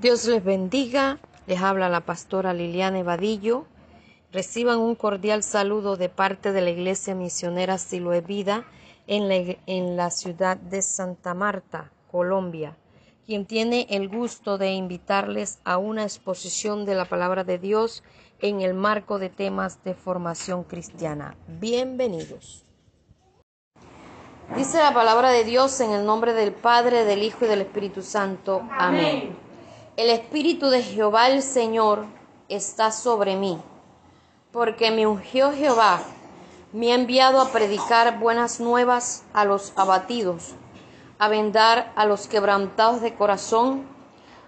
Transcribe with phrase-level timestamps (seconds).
[0.00, 1.18] Dios les bendiga.
[1.48, 3.66] Les habla la pastora Liliana Evadillo.
[4.32, 8.64] Reciban un cordial saludo de parte de la Iglesia Misionera Siloe Vida
[9.08, 12.76] en la, en la ciudad de Santa Marta, Colombia,
[13.26, 18.04] quien tiene el gusto de invitarles a una exposición de la palabra de Dios
[18.40, 21.34] en el marco de temas de formación cristiana.
[21.48, 22.64] Bienvenidos.
[24.54, 28.02] Dice la palabra de Dios en el nombre del Padre, del Hijo y del Espíritu
[28.02, 28.62] Santo.
[28.70, 29.47] Amén.
[29.98, 32.04] El Espíritu de Jehová el Señor
[32.48, 33.60] está sobre mí,
[34.52, 36.02] porque me ungió Jehová,
[36.72, 40.54] me ha enviado a predicar buenas nuevas a los abatidos,
[41.18, 43.88] a vendar a los quebrantados de corazón,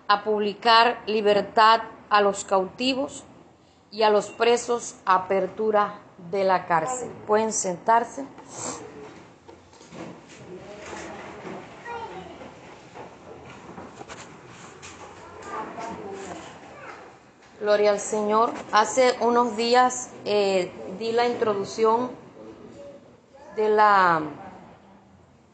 [0.07, 3.25] a publicar libertad a los cautivos
[3.91, 5.99] y a los presos apertura
[6.31, 7.11] de la cárcel.
[7.27, 8.25] Pueden sentarse.
[17.61, 18.53] Gloria al Señor.
[18.73, 22.11] Hace unos días eh, di la introducción
[23.55, 24.23] de la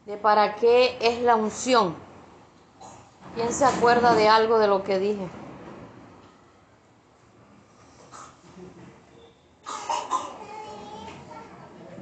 [0.05, 1.95] de para qué es la unción.
[3.35, 5.27] ¿Quién se acuerda de algo de lo que dije?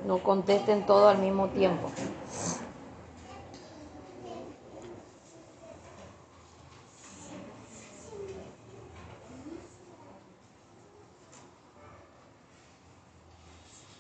[0.06, 1.90] No contesten todo al mismo tiempo.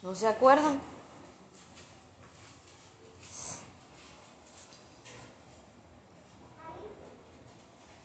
[0.05, 0.79] ¿No se acuerdan?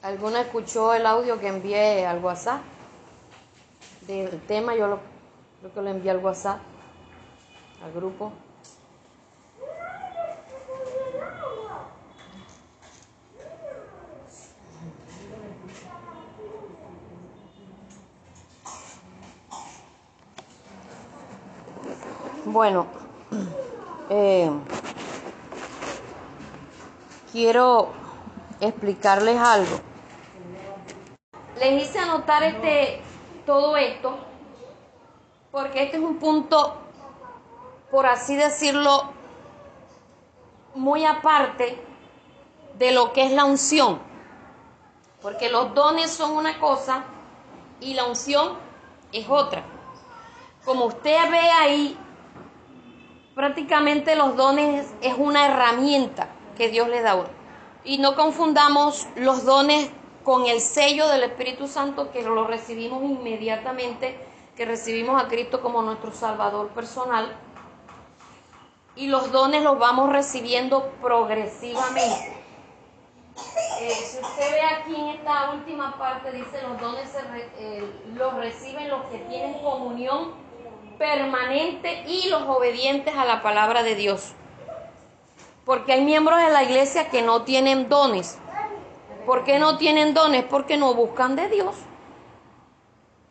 [0.01, 2.63] ¿Alguna escuchó el audio que envié al WhatsApp?
[4.07, 5.01] Del tema, yo lo,
[5.59, 6.61] creo que lo envié al WhatsApp,
[7.85, 8.33] al grupo.
[22.53, 22.85] Bueno,
[24.11, 24.51] eh,
[27.31, 27.91] quiero
[28.59, 29.79] explicarles algo.
[31.61, 33.03] Les hice anotar este,
[33.47, 34.19] todo esto
[35.53, 36.75] porque este es un punto,
[37.93, 39.05] por así decirlo,
[40.75, 41.81] muy aparte
[42.79, 44.01] de lo que es la unción.
[45.23, 47.05] Porque los dones son una cosa
[47.79, 48.55] y la unción
[49.13, 49.63] es otra.
[50.65, 51.97] Como usted ve ahí,
[53.41, 56.29] prácticamente los dones es una herramienta
[56.59, 57.31] que Dios le da uno.
[57.85, 59.89] Y no confundamos los dones
[60.25, 64.21] con el sello del Espíritu Santo que lo recibimos inmediatamente,
[64.55, 67.35] que recibimos a Cristo como nuestro Salvador personal.
[68.95, 72.37] Y los dones los vamos recibiendo progresivamente.
[73.81, 77.09] Eh, si usted ve aquí en esta última parte, dice los dones
[77.57, 80.50] eh, los reciben los que tienen comunión
[81.01, 84.33] permanente y los obedientes a la palabra de Dios.
[85.65, 88.37] Porque hay miembros de la iglesia que no tienen dones.
[89.25, 90.45] ¿Por qué no tienen dones?
[90.45, 91.75] Porque no buscan de Dios.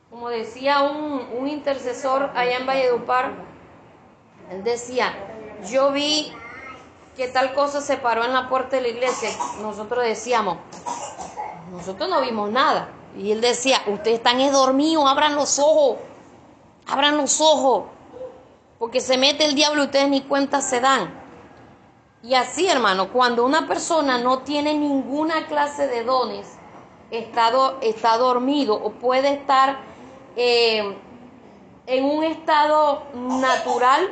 [0.09, 3.34] Como decía un, intercesor allá en Valledupar,
[4.50, 5.13] él decía,
[5.69, 6.34] yo vi
[7.16, 9.29] que tal cosa se paró en la puerta de la iglesia.
[9.62, 10.58] Nosotros decíamos,
[11.72, 12.90] nosotros no vimos nada.
[13.16, 16.09] Y él decía, ustedes están dormidos, abran los ojos.
[16.89, 17.85] Abran los ojos,
[18.79, 21.13] porque se mete el diablo y ustedes ni cuenta se dan.
[22.23, 26.57] Y así, hermano, cuando una persona no tiene ninguna clase de dones,
[27.11, 27.51] está,
[27.81, 29.78] está dormido o puede estar
[30.35, 30.97] eh,
[31.85, 34.09] en un estado natural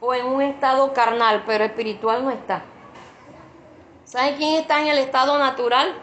[0.00, 2.64] o en un estado carnal, pero espiritual no está.
[4.04, 5.94] ¿Saben quién está en el estado natural?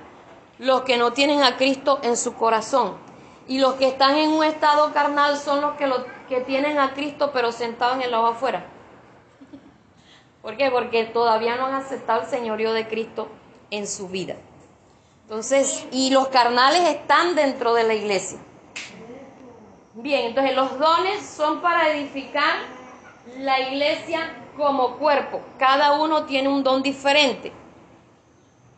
[0.60, 3.07] Los que no tienen a Cristo en su corazón.
[3.48, 6.94] Y los que están en un estado carnal son los que, lo, que tienen a
[6.94, 8.66] Cristo pero sentados en el lado afuera.
[10.42, 10.70] ¿Por qué?
[10.70, 13.28] Porque todavía no han aceptado el señorío de Cristo
[13.72, 14.36] en su vida.
[15.24, 18.40] Entonces, y los carnales están dentro de la iglesia.
[19.94, 22.60] Bien, entonces los dones son para edificar
[23.40, 24.20] la iglesia
[24.56, 25.42] como cuerpo.
[25.58, 27.52] Cada uno tiene un don diferente.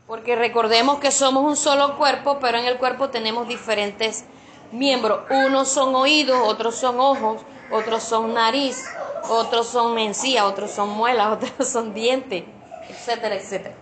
[0.07, 4.25] Porque recordemos que somos un solo cuerpo, pero en el cuerpo tenemos diferentes
[4.71, 5.21] miembros.
[5.29, 8.85] Unos son oídos, otros son ojos, otros son nariz,
[9.29, 12.43] otros son mencía, otros son muelas, otros son dientes,
[12.89, 13.75] etcétera, etcétera.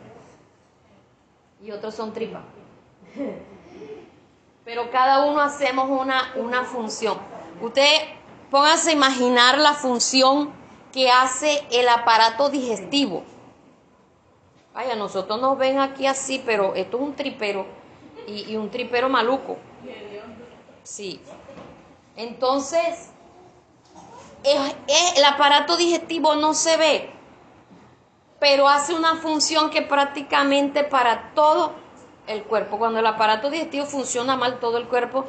[1.63, 2.44] Y otros son tripas.
[4.66, 7.18] Pero cada uno hacemos una, una función.
[7.62, 7.89] Usted
[8.51, 10.51] póngase a imaginar la función
[10.92, 13.24] que hace el aparato digestivo.
[14.74, 17.66] Vaya, nosotros nos ven aquí así, pero esto es un tripero
[18.28, 19.57] y, un tripero maluco.
[20.88, 21.22] Sí.
[22.16, 23.10] Entonces,
[24.44, 27.12] el aparato digestivo no se ve,
[28.39, 31.74] pero hace una función que prácticamente para todo
[32.25, 32.78] el cuerpo.
[32.78, 35.25] Cuando el aparato digestivo funciona mal, todo el cuerpo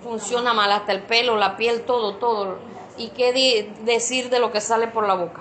[0.00, 2.58] funciona mal, hasta el pelo, la piel, todo, todo.
[2.96, 5.40] ¿Y qué decir de lo que sale por la boca?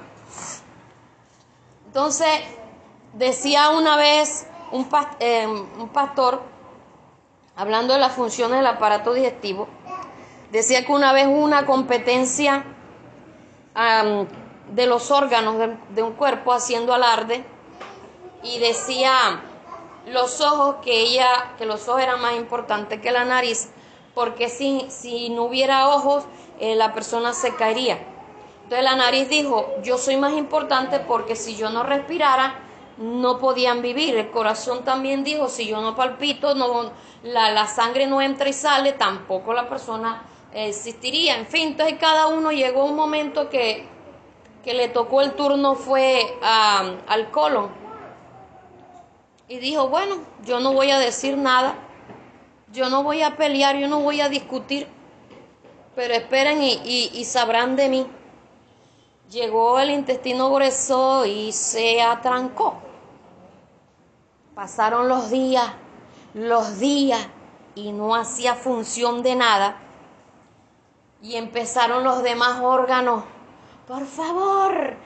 [1.85, 2.41] Entonces,
[3.13, 4.89] decía una vez un,
[5.19, 5.47] eh,
[5.93, 6.41] pastor,
[7.59, 9.67] hablando de las funciones del aparato digestivo,
[10.49, 12.63] decía que una vez una competencia
[14.71, 15.55] de los órganos
[15.89, 17.43] de, un cuerpo haciendo alarde
[18.43, 19.41] y decía
[20.07, 21.27] los ojos que ella,
[21.57, 23.69] que los ojos eran más importantes que la nariz,
[24.15, 26.23] porque si, si no hubiera ojos,
[26.61, 27.99] eh, la persona se caería.
[28.63, 32.55] Entonces la nariz dijo, yo soy más importante porque si yo no respirara,
[32.99, 34.15] no podían vivir.
[34.15, 36.91] El corazón también dijo, si yo no palpito, no,
[37.23, 40.23] la, la sangre no entra y sale, tampoco la persona
[40.53, 41.37] existiría.
[41.37, 43.87] En fin, entonces cada uno llegó un momento que,
[44.63, 47.69] que le tocó el turno fue al colon.
[49.47, 51.75] Y dijo, bueno, yo no voy a decir nada,
[52.71, 54.87] yo no voy a pelear, yo no voy a discutir,
[55.95, 58.07] pero esperen y, y sabrán de mí
[59.29, 62.88] llegó el intestino grueso y se atrancó.
[64.59, 65.71] Pasaron los días,
[66.33, 67.25] los días
[67.75, 69.77] y no hacía función de nada.
[71.21, 73.23] Y empezaron los demás órganos.
[73.87, 74.97] Por favor,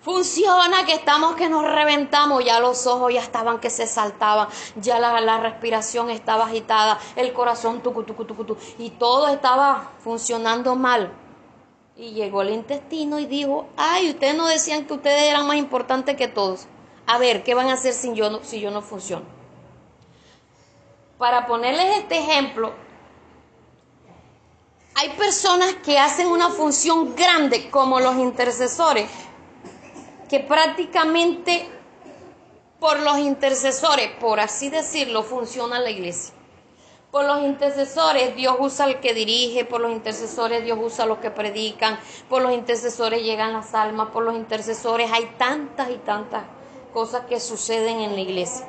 [0.00, 2.42] funciona que estamos que nos reventamos.
[2.42, 7.82] Ya los ojos ya estaban que se saltaban, ya la, respiración estaba agitada, el corazón
[7.82, 11.12] tucu, tucu, tucu, y todo estaba funcionando mal.
[11.98, 16.16] Y llegó el intestino y dijo, ay, ustedes no decían que ustedes eran más importantes
[16.16, 16.66] que todos.
[17.06, 19.24] A ver, ¿qué van a hacer si yo no, si yo no funciono?
[21.18, 22.72] Para ponerles este ejemplo,
[24.94, 29.08] hay personas que hacen una función grande como los intercesores,
[30.28, 31.68] que prácticamente
[32.78, 36.34] por los intercesores, por así decirlo, funciona la iglesia.
[37.10, 41.18] Por los intercesores Dios usa al que dirige, por los intercesores Dios usa a los
[41.18, 41.98] que predican,
[42.28, 46.42] por los intercesores llegan las almas, por los intercesores hay tantas y tantas
[46.92, 48.66] cosas que suceden en la iglesia.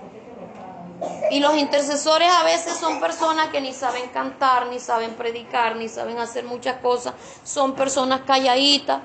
[1.32, 5.90] Y los intercesores a veces son personas que ni saben cantar, ni saben predicar, ni
[5.90, 9.02] saben hacer muchas cosas, son personas calladitas,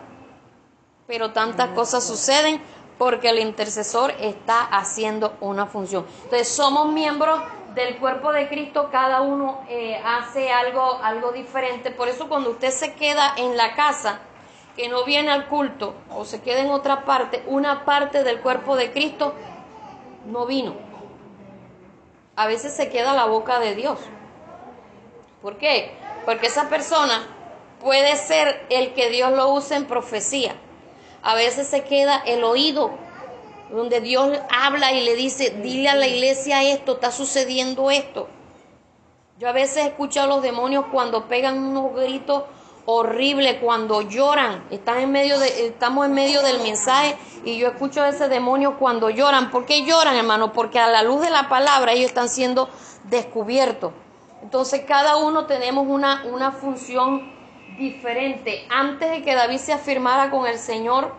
[1.07, 2.61] pero tantas cosas suceden
[2.99, 6.05] porque el intercesor está haciendo una función.
[6.25, 7.41] Entonces somos miembros
[7.75, 11.91] del cuerpo de Cristo cada uno eh, hace algo, algo diferente.
[11.91, 14.21] Por eso cuando usted se queda en la casa,
[14.79, 18.77] que no viene al culto o se queda en otra parte, una parte del cuerpo
[18.77, 19.35] de Cristo
[20.27, 20.77] no vino.
[22.37, 23.99] A veces se queda la boca de Dios.
[25.43, 25.97] ¿Por qué?
[26.25, 27.27] Porque esa persona
[27.83, 30.55] puede ser el que Dios lo use en profecía.
[31.25, 32.93] A veces se queda el oído
[33.73, 38.29] donde Dios habla y le dice, dile a la iglesia esto, está sucediendo esto.
[39.41, 42.45] Yo a veces escucho a los demonios cuando pegan unos gritos
[42.91, 44.65] horribles, cuando lloran.
[44.71, 48.79] Están en medio de, estamos en medio del mensaje y yo escucho a ese demonio
[48.79, 49.51] cuando lloran.
[49.51, 50.55] ¿Por qué lloran, hermano?
[50.55, 52.71] Porque a la luz de la palabra ellos están siendo
[53.05, 53.93] descubiertos.
[54.43, 57.31] Entonces cada uno tenemos una, una función
[57.77, 58.67] diferente.
[58.71, 61.13] Antes de que David se afirmara con el Señor,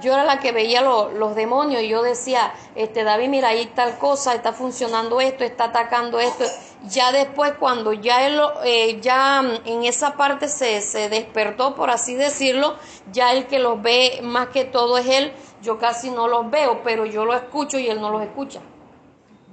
[0.00, 3.98] yo era la que veía los demonios y yo decía, este David, mira, ahí tal
[3.98, 6.44] cosa, está funcionando esto, está atacando esto.
[6.88, 12.14] Ya después, cuando ya él, eh, ya en esa parte se, se despertó, por así
[12.14, 12.76] decirlo,
[13.12, 16.82] ya el que los ve más que todo es él, yo casi no los veo,
[16.84, 18.60] pero yo lo escucho y él no los escucha.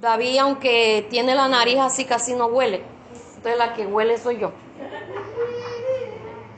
[0.00, 2.82] David, aunque tiene la nariz así, casi no huele.
[3.36, 4.52] Entonces la que huele soy yo.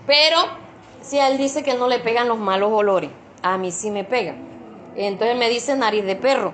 [0.07, 0.38] Pero
[1.00, 3.11] si él dice que no le pegan los malos olores
[3.43, 4.35] a mí sí me pega.
[4.97, 6.52] Entonces me dice nariz de perro,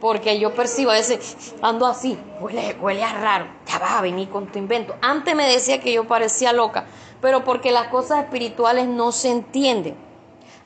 [0.00, 4.28] porque yo percibo a veces, ando así, huele, huele a raro, ya vas a venir
[4.28, 4.94] con tu invento.
[5.00, 6.86] Antes me decía que yo parecía loca,
[7.20, 9.96] pero porque las cosas espirituales no se entienden.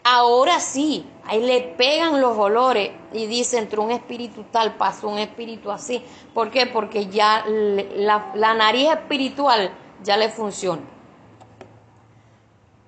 [0.03, 5.19] Ahora sí, ahí le pegan los olores y dice entre un espíritu tal pasó un
[5.19, 6.03] espíritu así.
[6.33, 6.67] ¿Por qué?
[6.67, 9.73] Porque ya la, la nariz espiritual
[10.03, 10.83] ya le funciona.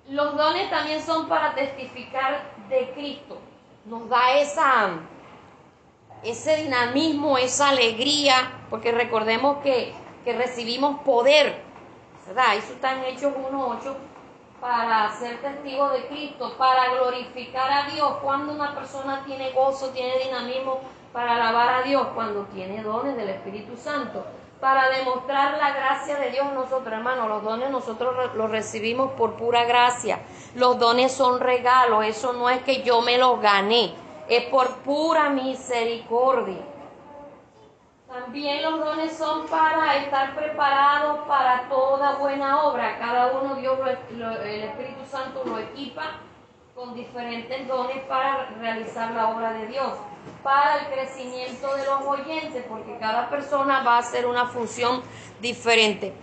[0.09, 3.37] Los dones también son para testificar de Cristo.
[3.85, 4.89] Nos da esa,
[6.23, 9.93] ese dinamismo, esa alegría, porque recordemos que,
[10.25, 11.59] recibimos poder,
[12.27, 12.55] ¿verdad?
[12.55, 13.95] Eso está en Hechos 1.8,
[14.61, 18.13] para ser testigo de Cristo, para glorificar a Dios.
[18.21, 20.81] Cuando una persona tiene gozo, tiene dinamismo
[21.13, 24.23] para alabar a Dios, cuando tiene dones del Espíritu Santo.
[24.59, 27.27] Para demostrar la gracia de Dios nosotros, hermano.
[27.27, 30.19] Los dones nosotros los recibimos por pura gracia.
[30.55, 33.93] Los dones son regalos, eso no es que yo me los gané,
[34.27, 36.57] es por pura misericordia.
[38.07, 42.97] También los dones son para estar preparados para toda buena obra.
[42.97, 43.77] Cada uno Dios,
[44.09, 46.13] el Espíritu Santo lo equipa
[46.75, 49.93] con diferentes dones para realizar la obra de Dios,
[50.43, 55.01] para el crecimiento de los oyentes, porque cada persona va a hacer una función
[55.41, 56.13] diferente.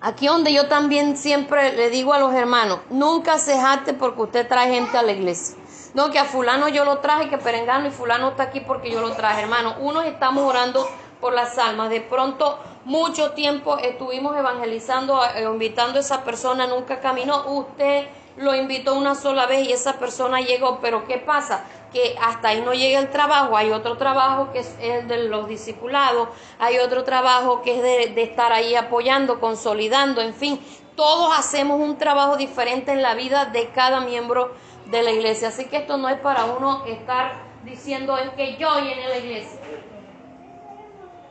[0.00, 4.48] Aquí donde yo también siempre le digo a los hermanos, nunca se jate porque usted
[4.48, 5.56] trae gente a la iglesia.
[5.94, 9.00] No, que a fulano yo lo traje, que perengano y fulano está aquí porque yo
[9.00, 9.74] lo traje, hermano.
[9.80, 10.86] Unos estamos orando
[11.20, 11.90] por las almas.
[11.90, 17.46] De pronto, mucho tiempo estuvimos evangelizando, eh, invitando a esa persona, nunca caminó.
[17.48, 21.64] Usted lo invitó una sola vez y esa persona llegó, pero ¿qué pasa?
[21.92, 25.48] Que hasta ahí no llega el trabajo, hay otro trabajo que es el de los
[25.48, 26.28] discipulados,
[26.58, 27.82] hay otro trabajo que es
[28.14, 30.60] de, estar ahí apoyando, consolidando, en fin,
[30.96, 34.52] todos hacemos un trabajo diferente en la vida de cada miembro
[34.86, 38.80] de la iglesia, así que esto no es para uno estar diciendo es que yo
[38.80, 39.60] llené la iglesia.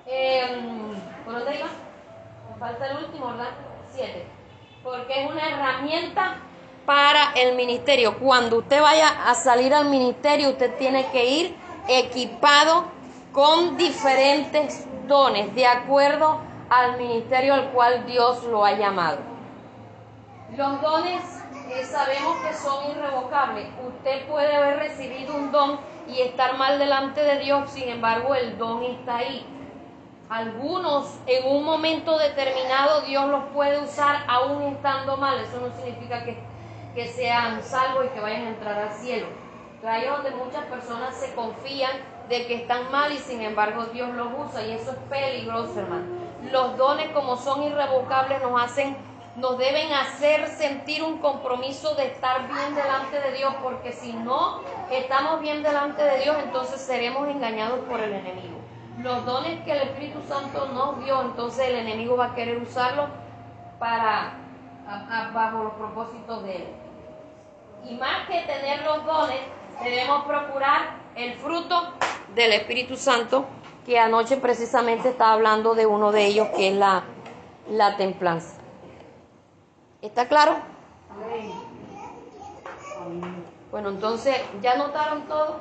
[0.05, 0.95] Em,
[1.25, 1.67] ¿Por dónde iba?
[2.49, 3.49] Me falta el último, ¿verdad?
[3.93, 4.25] Siete.
[4.83, 6.37] Porque es una herramienta
[6.87, 8.17] para el ministerio.
[8.17, 11.55] Cuando usted vaya a salir al ministerio, usted tiene que ir
[11.89, 12.85] equipado
[13.33, 16.39] con diferentes dones, de acuerdo
[16.69, 19.17] al ministerio al cual Dios lo ha llamado.
[20.55, 21.21] Los dones
[21.69, 23.67] eh, sabemos que son irrevocables.
[23.85, 28.57] Usted puede haber recibido un don y estar mal delante de Dios, sin embargo el
[28.57, 29.45] don está ahí.
[30.29, 35.37] Algunos en un momento determinado Dios los puede usar aún estando mal.
[35.41, 36.46] Eso no significa que
[36.97, 39.27] que sean salvos y que vayan a entrar al cielo.
[39.87, 41.91] Hay donde muchas personas se confían
[42.27, 46.05] de que están mal y sin embargo Dios los usa y eso es peligroso, hermano.
[46.51, 48.97] Los dones como son irrevocables nos hacen,
[49.35, 54.61] nos deben hacer sentir un compromiso de estar bien delante de Dios, porque si no
[54.89, 58.57] estamos bien delante de Dios, entonces seremos engañados por el enemigo.
[59.03, 63.07] Los dones que el Espíritu Santo nos dio, entonces el enemigo va a querer usarlos
[63.77, 64.33] para
[65.31, 66.86] bajo los propósitos de él.
[67.85, 69.41] Y más que tener los dones,
[69.83, 71.93] debemos procurar el fruto
[72.35, 73.45] del Espíritu Santo,
[73.85, 77.03] que anoche precisamente estaba hablando de uno de ellos, que es la,
[77.69, 78.57] la templanza.
[80.01, 80.57] ¿Está claro?
[83.71, 85.59] Bueno, entonces, ¿ya notaron todo?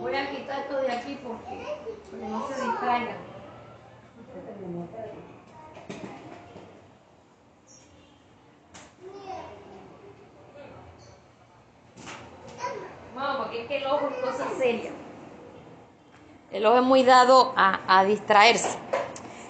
[0.00, 1.66] Voy a quitar esto de aquí porque,
[2.10, 3.16] porque no se distraigan.
[13.14, 14.90] No, porque es que el ojo es cosa seria.
[16.50, 18.78] El ojo es muy dado a, distraerse.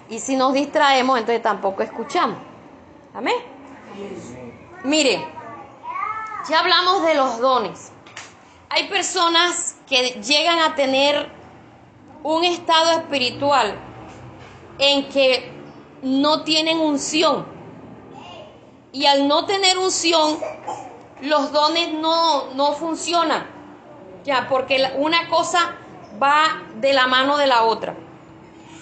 [0.09, 2.39] Y si nos distraemos, entonces tampoco escuchamos.
[3.15, 3.37] Amén.
[4.85, 5.27] Mire,
[6.49, 7.93] ya hablamos de los dones.
[8.69, 11.31] Hay personas que llegan a tener
[12.23, 13.79] un estado espiritual
[14.79, 15.53] en que
[16.03, 17.47] no tienen unción.
[18.93, 20.39] Y al no tener unción,
[21.23, 23.54] los dones no, no funcionan.
[24.25, 25.75] Ya, porque una cosa
[26.23, 27.95] va de la mano de la otra.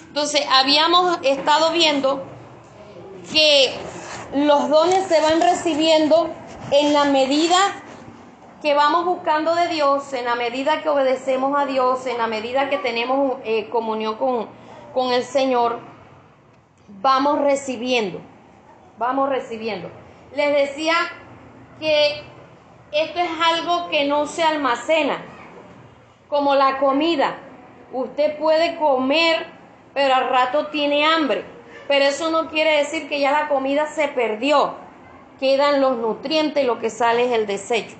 [0.07, 2.23] Entonces, habíamos estado viendo
[3.31, 3.73] que
[4.35, 6.29] los dones se van recibiendo
[6.71, 7.57] en la medida
[8.61, 12.69] que vamos buscando de Dios, en la medida que obedecemos a Dios, en la medida
[12.69, 14.47] que tenemos eh, comunión con,
[14.93, 15.79] con el Señor,
[17.01, 18.21] vamos recibiendo,
[18.97, 19.89] vamos recibiendo.
[20.35, 20.93] Les decía
[21.79, 22.23] que
[22.93, 25.25] esto es algo que no se almacena,
[26.33, 27.35] como la comida.
[27.91, 29.45] Usted puede comer,
[29.93, 31.45] pero al rato tiene hambre.
[31.87, 34.73] Pero eso no quiere decir que ya la comida se perdió.
[35.39, 37.95] Quedan los nutrientes y lo que sale es el desecho.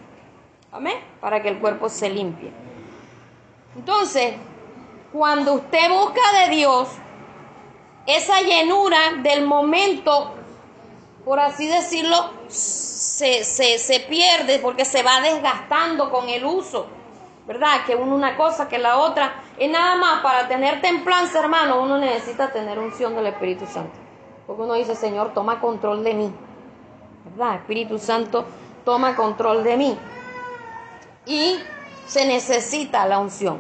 [0.72, 0.96] Amén.
[1.22, 2.52] Para que el cuerpo se limpie.
[3.76, 4.34] Entonces,
[5.12, 6.90] cuando usted busca de Dios,
[8.08, 10.34] esa llenura del momento,
[11.24, 16.88] por así decirlo, se, se, pierde porque se va desgastando con el uso,
[17.46, 17.86] ¿verdad?
[17.86, 19.34] Que uno una cosa, que la otra.
[19.58, 23.94] Y nada más, para tener templanza, hermano, uno necesita tener unción del Espíritu Santo.
[24.48, 26.34] Porque uno dice, Señor, toma control de mí.
[27.26, 27.56] ¿Verdad?
[27.56, 28.46] Espíritu Santo,
[28.84, 29.98] toma control de mí.
[31.26, 31.58] Y
[32.06, 33.60] se necesita la unción.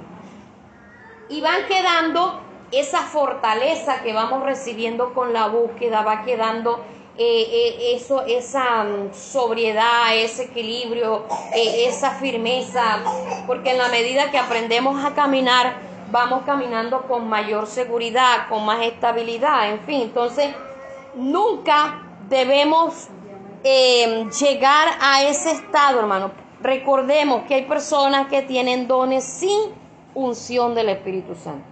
[1.29, 6.83] Y van quedando esa fortaleza que vamos recibiendo con la búsqueda, va quedando
[7.17, 12.99] eh, eh, eso, esa mm, sobriedad, ese equilibrio, eh, esa firmeza,
[13.45, 18.83] porque en la medida que aprendemos a caminar vamos caminando con mayor seguridad, con más
[18.83, 20.01] estabilidad, en fin.
[20.01, 20.53] Entonces,
[21.15, 23.07] nunca debemos
[23.63, 26.31] eh, llegar a ese estado, hermano.
[26.61, 29.71] Recordemos que hay personas que tienen dones sin
[30.13, 31.65] unción del Espíritu Santo.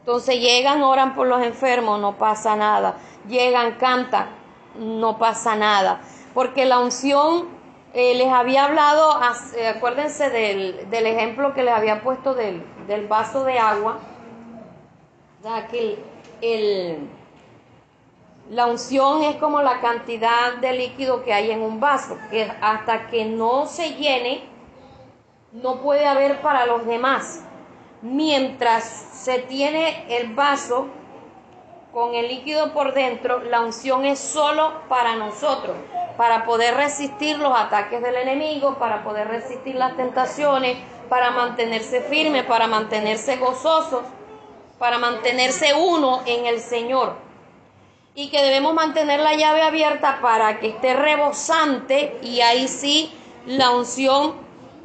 [0.00, 2.98] Entonces llegan, oran por los enfermos, no pasa nada.
[3.26, 4.28] Llegan, cantan,
[4.76, 6.00] no pasa nada.
[6.34, 7.48] Porque la unción,
[7.94, 9.18] eh, les había hablado,
[9.74, 13.98] acuérdense del, del, ejemplo que les había puesto del, del vaso de agua,
[15.70, 15.98] que
[16.42, 17.08] el,
[18.50, 23.08] la unción es como la cantidad de líquido que hay en un vaso, que hasta
[23.08, 24.42] que no se llene,
[25.52, 27.44] no puede haber para los demás.
[28.00, 30.86] Mientras se tiene el vaso
[31.92, 35.76] con el líquido por dentro, la unción es solo para nosotros,
[36.16, 40.76] para poder resistir los ataques del enemigo, para poder resistir las tentaciones,
[41.08, 44.02] para mantenerse firme, para mantenerse gozosos,
[44.78, 47.16] para mantenerse uno en el Señor.
[48.14, 53.12] Y que debemos mantener la llave abierta para que esté rebosante y ahí sí
[53.46, 54.34] la unción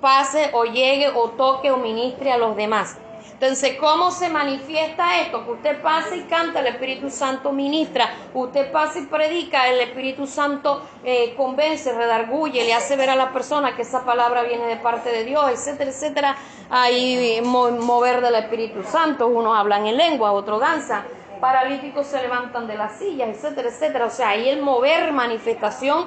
[0.02, 2.98] pase o llegue o toque o ministre a los demás.
[3.44, 5.44] Entonces, ¿cómo se manifiesta esto?
[5.44, 8.10] Que usted pasa y canta, el Espíritu Santo ministra.
[8.34, 13.34] Usted pasa y predica, el Espíritu Santo eh, convence, redarguye, le hace ver a la
[13.34, 16.38] persona que esa palabra viene de parte de Dios, etcétera, etcétera.
[16.70, 19.28] Ahí mover del Espíritu Santo.
[19.28, 21.04] Unos hablan en lengua, otros danzan.
[21.42, 24.06] Paralíticos se levantan de las sillas, etcétera, etcétera.
[24.06, 26.06] O sea, ahí el mover, manifestación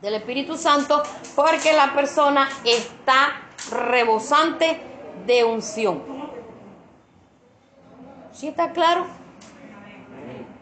[0.00, 1.02] del Espíritu Santo,
[1.34, 3.40] porque la persona está
[3.72, 4.80] rebosante
[5.26, 6.17] de unción.
[8.38, 9.04] ¿Sí está claro?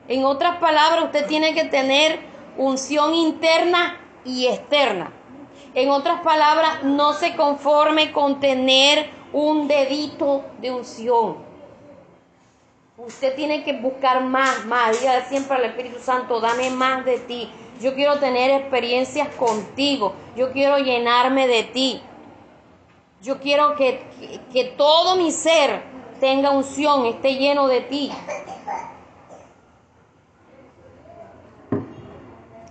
[0.09, 2.21] En otras palabras, usted tiene que tener
[2.57, 5.13] unción interna y externa.
[5.75, 11.37] En otras palabras, no se conforme con tener un dedito de unción.
[12.97, 14.99] Usted tiene que buscar más, más.
[14.99, 17.51] Diga siempre al Espíritu Santo, dame más de ti.
[17.83, 20.15] Yo quiero tener experiencias contigo.
[20.35, 22.01] Yo quiero llenarme de ti.
[23.21, 28.13] Yo quiero que, que, que todo mi ser tenga unción, esté lleno de ti.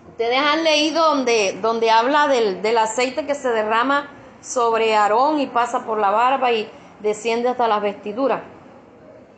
[0.09, 4.09] Ustedes han leído donde, donde habla del, del aceite que se derrama
[4.41, 6.69] sobre Aarón y pasa por la barba y
[7.01, 8.41] desciende hasta las vestiduras.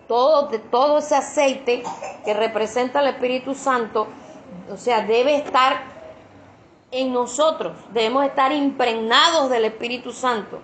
[0.07, 1.83] Todo, todo ese aceite
[2.23, 4.07] que representa el Espíritu Santo,
[4.71, 5.81] o sea, debe estar
[6.91, 10.59] en nosotros, debemos estar impregnados del Espíritu Santo.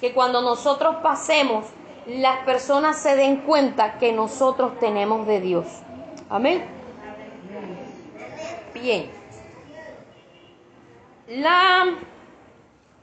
[0.00, 1.66] Que cuando nosotros pasemos
[2.06, 5.66] las personas se den cuenta que nosotros tenemos de Dios.
[6.28, 6.64] Amén.
[8.74, 9.10] Bien.
[11.28, 11.84] La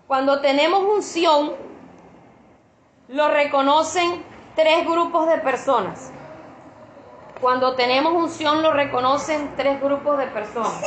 [0.08, 1.54] cuando tenemos unción
[3.08, 4.24] lo reconocen
[4.56, 6.12] tres grupos de personas.
[7.40, 10.84] Cuando tenemos unción lo reconocen tres grupos de personas.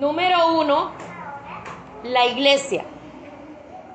[0.00, 0.92] Número uno,
[2.04, 2.84] la iglesia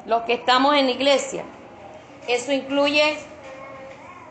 [0.07, 1.43] los que estamos en la iglesia.
[2.27, 3.17] Eso incluye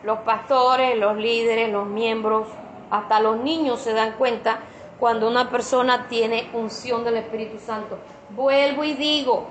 [0.03, 2.47] los pastores, los líderes, los miembros,
[2.89, 4.59] hasta los niños se dan cuenta
[4.99, 7.99] cuando una persona tiene unción del Espíritu Santo.
[8.29, 9.47] Vuelvo y digo,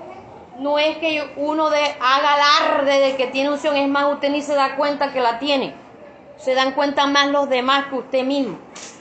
[0.59, 4.41] no es que uno de, haga alarde de que tiene unción, es más, usted ni
[4.41, 5.73] se da cuenta que la tiene.
[6.37, 8.57] Se dan cuenta más los demás que usted mismo.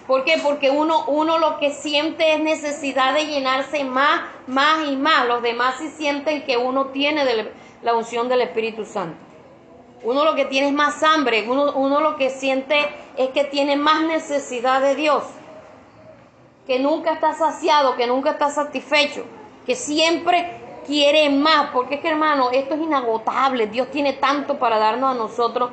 [0.06, 0.38] ¿Por qué?
[0.42, 5.26] Porque uno, uno lo que siente es necesidad de llenarse más, más y más.
[5.26, 7.24] Los demás sí sienten que uno tiene
[7.82, 9.26] la unción del Espíritu Santo.
[10.02, 12.76] Uno lo que tiene es más hambre, uno, uno lo que siente
[13.16, 15.24] es que tiene más necesidad de Dios,
[16.66, 19.24] que nunca está saciado, que nunca está satisfecho,
[19.64, 24.78] que siempre quiere más, porque es que hermano, esto es inagotable, Dios tiene tanto para
[24.78, 25.70] darnos a nosotros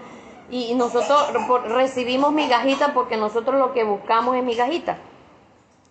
[0.50, 1.32] y nosotros
[1.66, 4.98] recibimos migajita porque nosotros lo que buscamos es migajita.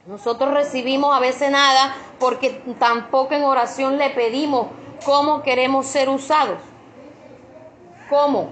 [0.07, 4.67] Nosotros recibimos a veces nada porque tampoco en oración le pedimos
[5.05, 6.59] cómo queremos ser usados.
[8.11, 8.51] ¿Cómo?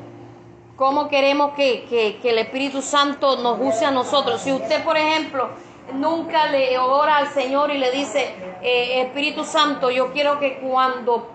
[0.76, 4.40] ¿Cómo queremos que, el Espíritu Santo nos use a nosotros?
[4.40, 5.50] Si usted, por ejemplo,
[5.92, 11.28] nunca le ora al Señor y le dice, eh, Espíritu Santo, yo quiero que cuando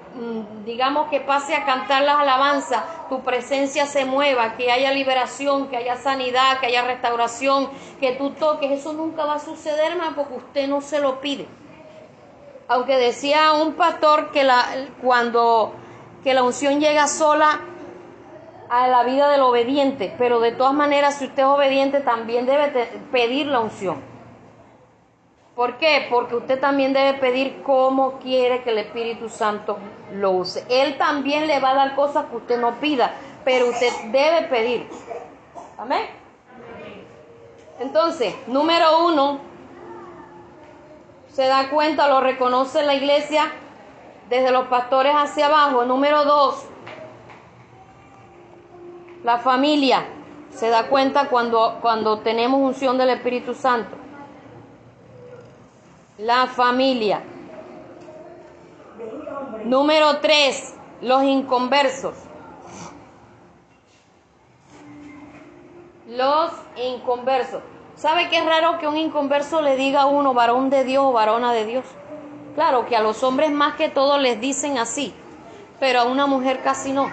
[0.65, 5.77] digamos que pase a cantar las alabanzas, tu presencia se mueva, que haya liberación, que
[5.77, 10.35] haya sanidad, que haya restauración, que tú toques, eso nunca va a suceder, hermano, porque
[10.35, 11.47] usted no se lo pide.
[12.67, 14.65] Aunque decía un pastor que la,
[15.01, 15.73] cuando
[16.23, 17.61] que la unción llega sola
[18.69, 22.87] a la vida del obediente, pero de todas maneras, si usted es obediente, también debe
[23.11, 24.14] pedir la unción.
[25.55, 26.07] ¿Por qué?
[26.09, 29.77] Porque usted también debe pedir cómo quiere que el Espíritu Santo
[30.11, 30.65] lo use.
[30.69, 33.13] Él también le va a dar cosas que usted no pida,
[33.45, 34.89] pero usted debe pedir.
[35.77, 36.07] Amén.
[37.79, 39.39] Entonces, número uno,
[41.29, 43.49] se da cuenta, lo reconoce la iglesia
[44.29, 45.85] desde los pastores hacia abajo.
[45.85, 46.65] Número dos,
[49.23, 50.05] la familia
[50.49, 54.04] se da cuenta cuando, cuando tenemos unción del Espíritu Santo
[56.17, 57.21] la familia.
[59.65, 62.15] Número tres, los inconversos.
[66.07, 67.61] Los inconversos.
[67.95, 71.11] ¿Sabe qué es raro que un inconverso le diga a uno varón de Dios o
[71.11, 71.85] varona de Dios?
[72.53, 75.13] Claro que a los hombres más que todo les dicen así,
[75.79, 77.09] pero a una mujer casi no.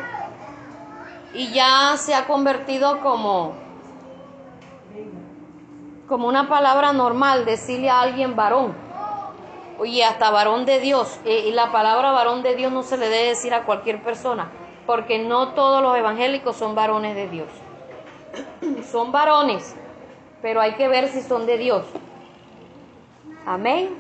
[1.35, 3.55] Y ya se ha convertido como
[6.07, 8.75] como una palabra normal decirle a alguien varón.
[9.83, 11.19] Oye, hasta varón de Dios.
[11.25, 14.49] Eh, y la palabra varón de Dios no se le debe decir a cualquier persona,
[14.87, 17.49] porque no todos los evangélicos son varones de Dios.
[18.93, 19.75] son varones,
[20.41, 21.85] pero hay que ver si son de Dios.
[23.45, 23.97] Amén.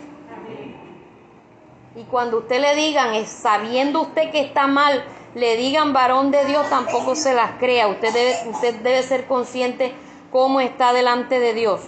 [1.96, 5.02] Y cuando usted le digan, sabiendo usted que está mal,
[5.34, 7.88] le digan varón de Dios, tampoco se las crea.
[7.88, 9.92] Usted debe, usted debe ser consciente
[10.30, 11.80] cómo está delante de Dios.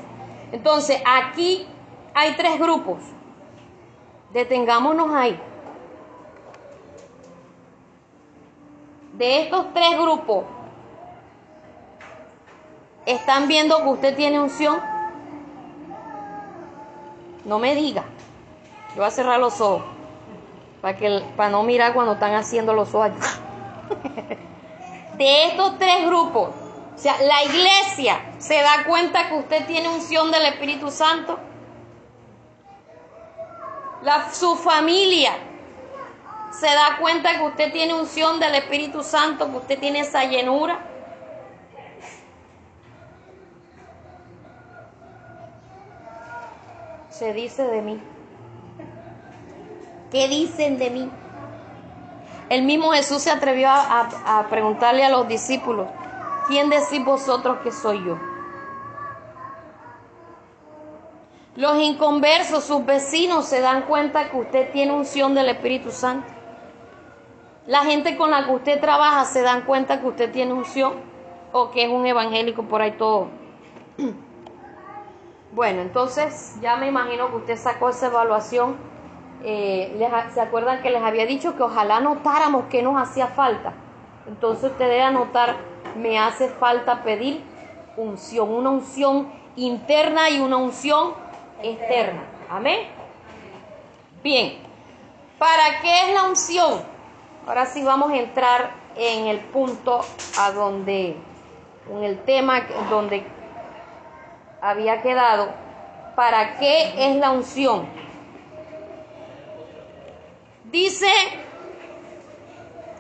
[0.51, 1.69] Entonces, aquí
[2.13, 3.14] hay tres grupos.
[4.35, 5.41] Detengámonos ahí.
[9.13, 10.45] De estos tres grupos,
[13.07, 14.81] ¿están viendo que usted tiene unción?
[17.45, 18.03] No me diga.
[18.91, 19.85] Yo voy a cerrar los ojos
[20.83, 23.13] para, que, para no mirar cuando están haciendo los ojos.
[25.17, 26.49] De estos tres grupos,
[26.93, 31.39] o sea, la iglesia se da cuenta que usted tiene unción del Espíritu Santo
[34.33, 35.33] su familia
[36.51, 40.79] se da cuenta que usted tiene unción del Espíritu Santo, que usted tiene esa llenura.
[47.11, 48.01] Se dice de mí.
[50.11, 51.11] ¿Qué dicen de mí?
[52.49, 55.89] El mismo Jesús se atrevió a, a preguntarle a los discípulos,
[56.47, 58.34] ¿quién decís vosotros que soy yo?
[61.57, 66.27] Los inconversos, sus vecinos, se dan cuenta que usted tiene unción del Espíritu Santo.
[67.67, 70.95] La gente con la que usted trabaja se dan cuenta que usted tiene unción
[71.53, 73.29] o que es un evangélico por ahí todo.
[75.53, 78.75] Bueno, entonces ya me imagino que usted sacó esa evaluación.
[79.45, 79.97] Eh,
[80.35, 83.73] ¿Se acuerdan que les había dicho que ojalá notáramos que nos hacía falta?
[84.27, 85.55] Entonces usted debe anotar,
[85.97, 87.45] me hace falta pedir
[87.97, 91.15] unción, una unción interna y una unción
[91.71, 92.23] externa.
[92.49, 92.89] Amén.
[94.23, 94.59] Bien,
[95.39, 96.83] ¿para qué es la unción?
[97.47, 100.01] Ahora sí vamos a entrar en el punto
[100.39, 101.17] a donde,
[101.91, 103.27] en el tema donde
[104.61, 105.49] había quedado.
[106.17, 107.87] ¿Para qué es la unción?
[110.65, 111.11] Dice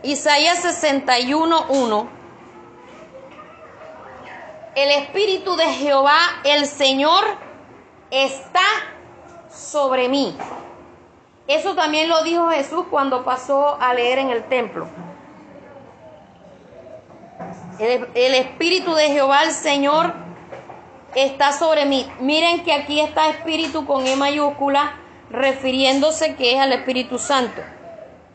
[0.02, 2.08] Isaías 61.1,
[4.74, 7.24] el Espíritu de Jehová, el Señor,
[8.14, 8.62] está
[9.52, 10.36] sobre mí.
[11.48, 14.86] Eso también lo dijo Jesús cuando pasó a leer en el templo.
[17.78, 20.14] El, Espíritu de Jehová, el Señor,
[21.16, 22.08] está sobre mí.
[22.20, 24.96] Miren que aquí está Espíritu con E mayúscula,
[25.30, 27.60] refiriéndose que es al Espíritu Santo.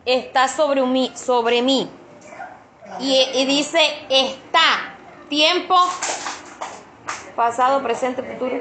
[0.06, 1.90] Está sobre mí, sobre mí.
[3.00, 4.98] Y, y dice, está.
[5.30, 5.76] Tiempo
[7.36, 8.60] pasado, presente, futuro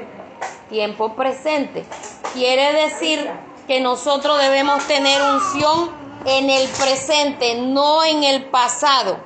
[0.69, 1.85] tiempo presente.
[2.33, 3.29] Quiere decir
[3.67, 5.91] que nosotros debemos tener unción
[6.25, 9.17] en el presente, no en el pasado.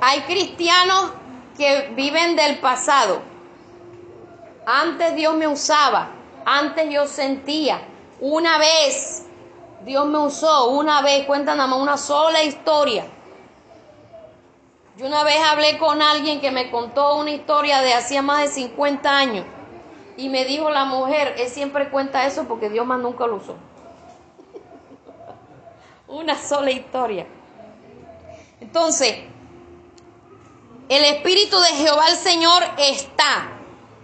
[0.00, 1.12] Hay cristianos
[1.56, 3.22] que viven del pasado.
[4.66, 6.10] Antes Dios me usaba,
[6.44, 7.82] antes yo sentía.
[8.20, 9.26] Una vez
[9.84, 13.06] Dios me usó, una vez, cuentan nada más una sola historia.
[14.96, 18.48] Yo una vez hablé con alguien que me contó una historia de hacía más de
[18.48, 19.46] 50 años
[20.16, 23.56] y me dijo la mujer, él siempre cuenta eso porque Dios más nunca lo usó.
[26.08, 27.26] Una sola historia.
[28.60, 29.16] Entonces,
[30.88, 33.48] el Espíritu de Jehová el Señor está,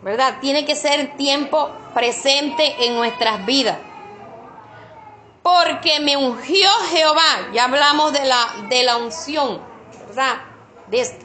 [0.02, 0.38] ¿verdad?
[0.40, 3.78] Tiene que ser tiempo presente en nuestras vidas.
[5.42, 9.60] Porque me ungió Jehová, ya hablamos de la, de la unción,
[10.08, 10.40] ¿verdad?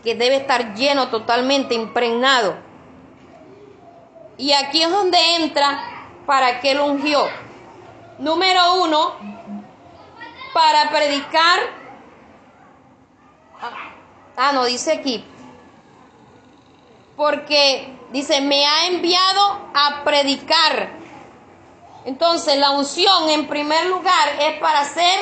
[0.03, 2.57] que debe estar lleno totalmente, impregnado
[4.37, 7.27] y aquí es donde entra para qué lo ungió.
[8.17, 9.15] Número uno,
[10.53, 11.59] para predicar.
[14.35, 15.23] Ah, no, dice aquí.
[17.15, 20.89] Porque dice, me ha enviado a predicar.
[22.05, 25.19] Entonces, la unción en primer lugar es para ser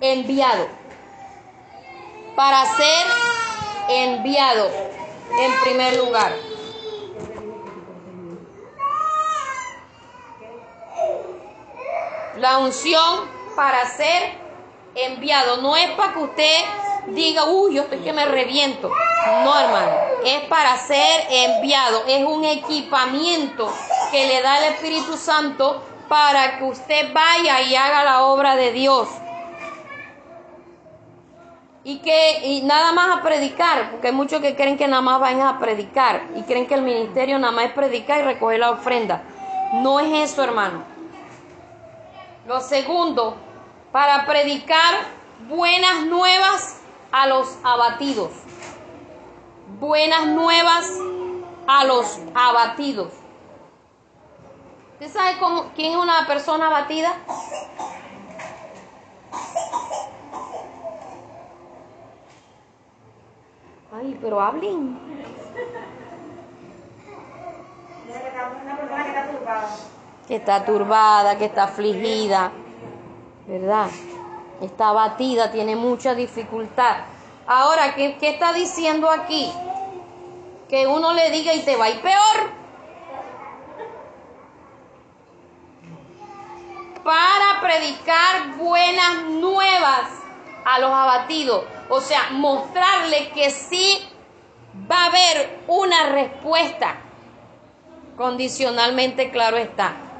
[0.00, 0.68] enviado.
[2.34, 3.06] Para ser
[3.88, 4.70] enviado
[5.38, 6.53] en primer lugar.
[12.44, 13.20] La unción
[13.56, 14.22] para ser
[14.94, 16.58] enviado no es para que usted
[17.06, 18.90] diga, uy, yo estoy que me reviento.
[19.44, 19.92] No, hermano,
[20.26, 22.02] es para ser enviado.
[22.06, 23.72] Es un equipamiento
[24.10, 28.72] que le da el Espíritu Santo para que usted vaya y haga la obra de
[28.72, 29.08] Dios.
[31.82, 35.18] Y que y nada más a predicar, porque hay muchos que creen que nada más
[35.18, 38.72] vayan a predicar y creen que el ministerio nada más es predicar y recoger la
[38.72, 39.22] ofrenda.
[39.72, 40.93] No es eso, hermano.
[42.46, 43.36] Lo segundo,
[43.90, 44.94] para predicar
[45.48, 48.32] buenas nuevas a los abatidos.
[49.80, 50.90] Buenas nuevas
[51.66, 53.12] a los abatidos.
[54.94, 57.14] ¿Usted sabe cómo, quién es una persona abatida?
[63.96, 64.98] Ay, pero hablen.
[68.06, 69.68] Que está turbada,
[70.26, 72.52] que está afligida,
[73.46, 73.88] ¿verdad?
[74.60, 76.96] Está abatida, tiene mucha dificultad.
[77.46, 79.52] Ahora, ¿qué, ¿qué, está diciendo aquí?
[80.68, 82.64] Que uno le diga y te va a ir peor.
[87.02, 90.08] Para predicar buenas nuevas
[90.64, 91.64] a los abatidos.
[91.90, 94.08] O sea, mostrarle que sí
[94.90, 96.96] va a haber una respuesta.
[98.16, 100.13] Condicionalmente, claro está.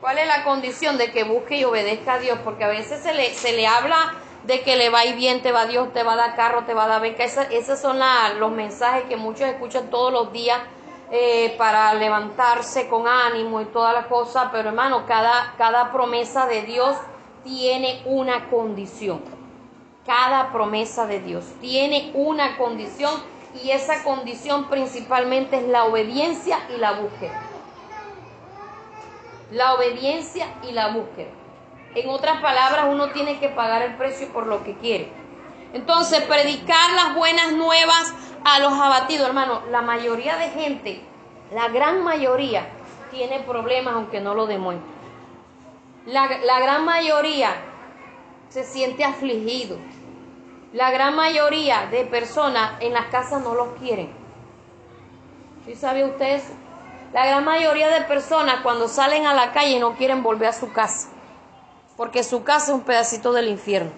[0.00, 2.38] ¿Cuál es la condición de que busque y obedezca a Dios?
[2.42, 5.52] Porque a veces se le, se le habla de que le va ir bien, te
[5.52, 7.22] va Dios, te va a dar carro, te va a dar beca.
[7.22, 7.98] esos son
[8.38, 10.58] los mensajes que muchos escuchan todos los días
[11.10, 14.48] eh, para levantarse con ánimo y todas las cosas.
[14.52, 16.96] Pero hermano, cada, cada promesa de Dios
[17.44, 19.20] tiene una condición.
[20.06, 23.12] Cada promesa de Dios tiene una condición
[23.62, 27.49] y esa condición principalmente es la obediencia y la búsqueda
[29.50, 31.30] la obediencia y la búsqueda.
[31.94, 35.12] En otras palabras, uno tiene que pagar el precio por lo que quiere.
[35.72, 41.00] Entonces, predicar las buenas nuevas a los abatidos, hermano, la mayoría de gente,
[41.52, 42.68] la gran mayoría,
[43.10, 44.88] tiene problemas aunque no lo demuestre.
[46.06, 47.50] La, la gran mayoría
[48.48, 49.78] se siente afligido.
[50.72, 54.10] La gran mayoría de personas en las casas no los quieren.
[55.66, 56.52] ¿Sí sabe usted eso?
[57.12, 60.72] La gran mayoría de personas cuando salen a la calle no quieren volver a su
[60.72, 61.08] casa,
[61.96, 63.90] porque su casa es un pedacito del infierno.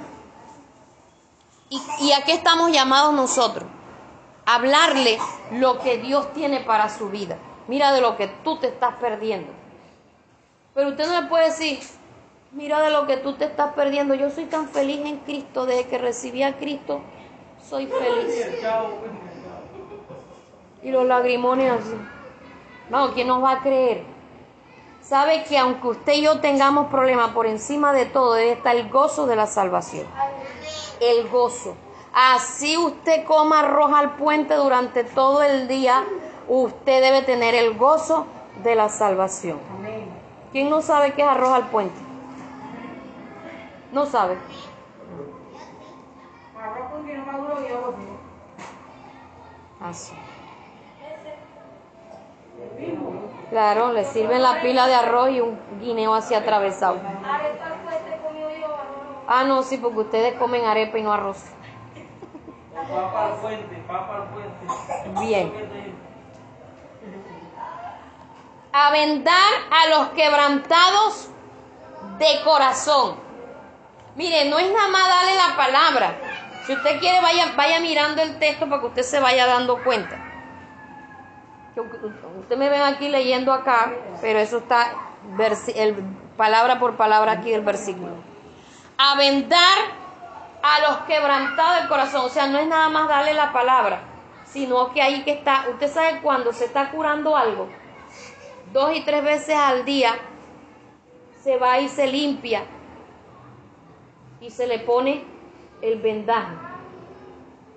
[2.00, 3.64] ¿Y, a qué estamos llamados nosotros?
[4.44, 5.18] Hablarle
[5.52, 7.38] lo que Dios tiene para su vida.
[7.66, 9.50] Mira de lo que tú te estás perdiendo.
[10.74, 11.78] Pero usted no le puede decir,
[12.50, 14.14] mira de lo que tú te estás perdiendo.
[14.14, 17.00] Yo soy tan feliz en Cristo, desde que recibí a Cristo,
[17.68, 18.46] soy feliz.
[20.82, 21.94] Y los lagrimones así.
[22.92, 24.04] No, ¿quién nos va a creer?
[25.00, 28.90] Sabe que aunque usted y yo tengamos problemas, por encima de todo debe estar el
[28.90, 30.06] gozo de la salvación.
[31.00, 31.74] El gozo.
[32.12, 36.04] Así usted coma arroz al puente durante todo el día,
[36.48, 38.26] usted debe tener el gozo
[38.62, 39.58] de la salvación.
[40.52, 41.98] ¿Quién no sabe qué es arroz al puente?
[43.90, 44.36] No sabe.
[49.80, 50.12] Así.
[53.50, 57.00] Claro, le sirven la pila de arroz y un guineo así atravesado.
[59.26, 61.44] Ah, no, sí, porque ustedes comen arepa y no arroz.
[62.72, 64.66] Papa al puente.
[65.20, 65.52] Bien.
[68.72, 71.28] Avendar a los quebrantados
[72.18, 73.16] de corazón.
[74.16, 76.14] Mire, no es nada más darle la palabra.
[76.66, 80.21] Si usted quiere, vaya, vaya mirando el texto para que usted se vaya dando cuenta.
[81.74, 84.92] Usted me ven aquí leyendo acá, pero eso está
[85.74, 85.94] el,
[86.36, 88.12] palabra por palabra aquí del versículo.
[88.98, 89.78] Avendar
[90.62, 92.26] a los quebrantados del corazón.
[92.26, 94.02] O sea, no es nada más darle la palabra,
[94.44, 95.64] sino que ahí que está.
[95.70, 97.68] Usted sabe cuando se está curando algo,
[98.72, 100.14] dos y tres veces al día,
[101.42, 102.64] se va y se limpia
[104.40, 105.24] y se le pone
[105.80, 106.54] el vendaje.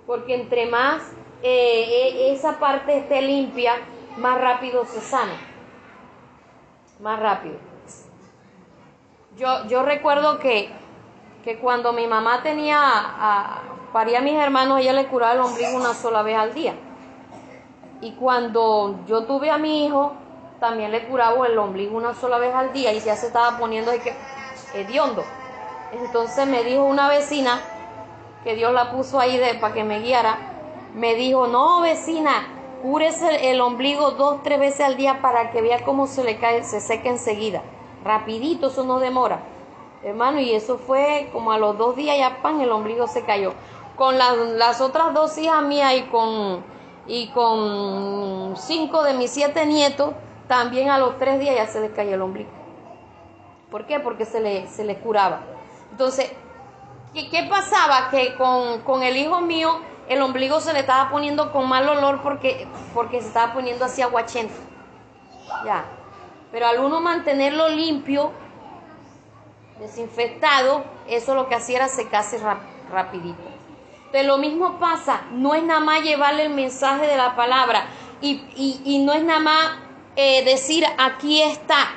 [0.06, 3.74] Porque entre más eh, eh, esa parte esté limpia,
[4.16, 5.40] más rápido se sana.
[7.00, 7.56] más rápido.
[9.36, 10.70] Yo, yo recuerdo que,
[11.44, 15.76] que cuando mi mamá tenía, a, paría a mis hermanos, ella le curaba el ombligo
[15.76, 16.74] una sola vez al día.
[18.00, 20.14] Y cuando yo tuve a mi hijo,
[20.60, 23.90] también le curaba el ombligo una sola vez al día y ya se estaba poniendo
[23.90, 24.14] de que
[24.72, 25.24] hediondo.
[25.92, 27.60] Entonces me dijo una vecina,
[28.42, 30.55] que Dios la puso ahí de, para que me guiara,
[30.96, 32.48] me dijo, no vecina,
[32.82, 36.64] cúrese el ombligo dos, tres veces al día para que vea cómo se le cae,
[36.64, 37.62] se seca enseguida.
[38.02, 39.40] Rapidito, eso no demora.
[40.02, 43.52] Hermano, y eso fue como a los dos días ya pan, el ombligo se cayó.
[43.96, 46.64] Con las otras dos hijas mías y con,
[47.06, 50.12] y con cinco de mis siete nietos,
[50.48, 52.50] también a los tres días ya se les cayó el ombligo.
[53.70, 54.00] ¿Por qué?
[54.00, 55.40] Porque se le, se le curaba.
[55.90, 56.32] Entonces,
[57.12, 58.08] ¿qué, qué pasaba?
[58.10, 62.22] Que con, con el hijo mío el ombligo se le estaba poniendo con mal olor
[62.22, 64.54] porque, porque se estaba poniendo así aguachento.
[65.64, 65.84] Ya.
[66.52, 68.30] Pero al uno mantenerlo limpio,
[69.80, 72.40] desinfectado, eso lo que hacía era secarse
[72.90, 73.42] rapidito.
[74.12, 77.86] De lo mismo pasa, no es nada más llevarle el mensaje de la palabra
[78.20, 79.70] y, no es nada más
[80.14, 81.88] eh, decir aquí está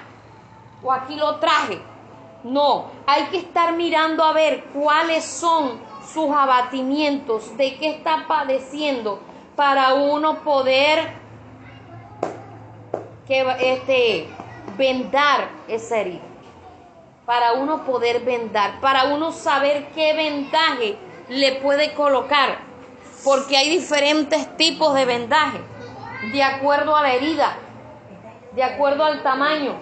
[0.84, 1.82] o aquí lo traje.
[2.44, 5.80] No, hay que estar mirando a ver cuáles son
[6.14, 9.20] sus abatimientos, de qué está padeciendo,
[9.56, 11.14] para uno poder
[13.28, 14.28] que, este,
[14.78, 16.22] vendar esa herida.
[17.26, 22.60] Para uno poder vendar, para uno saber qué vendaje le puede colocar,
[23.24, 25.60] porque hay diferentes tipos de vendaje,
[26.32, 27.56] de acuerdo a la herida,
[28.54, 29.74] de acuerdo al tamaño,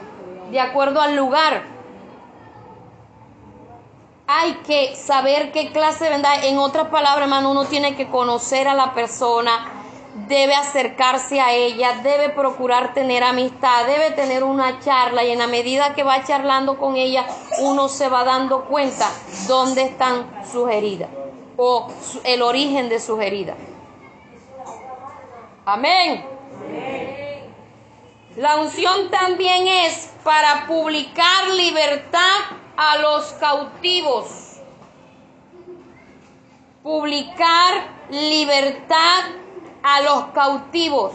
[0.51, 1.76] de acuerdo al lugar
[4.27, 6.49] hay que saber qué clase de vendaje.
[6.49, 9.71] En otras palabras, hermano, uno tiene que conocer a la persona,
[10.27, 15.47] debe acercarse a ella, debe procurar tener amistad, debe tener una charla y en la
[15.47, 17.25] medida que va charlando con ella,
[17.59, 19.09] uno se va dando cuenta
[19.47, 21.09] dónde están sus heridas
[21.55, 21.87] o
[22.25, 23.55] el origen de sus heridas.
[25.65, 26.25] Amén.
[28.35, 34.61] La unción también es para publicar libertad a los cautivos,
[36.83, 39.23] publicar libertad
[39.81, 41.13] a los cautivos.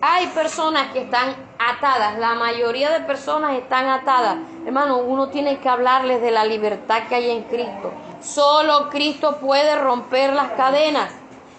[0.00, 4.38] Hay personas que están atadas, la mayoría de personas están atadas.
[4.64, 7.92] Hermano, uno tiene que hablarles de la libertad que hay en Cristo.
[8.20, 11.12] Solo Cristo puede romper las cadenas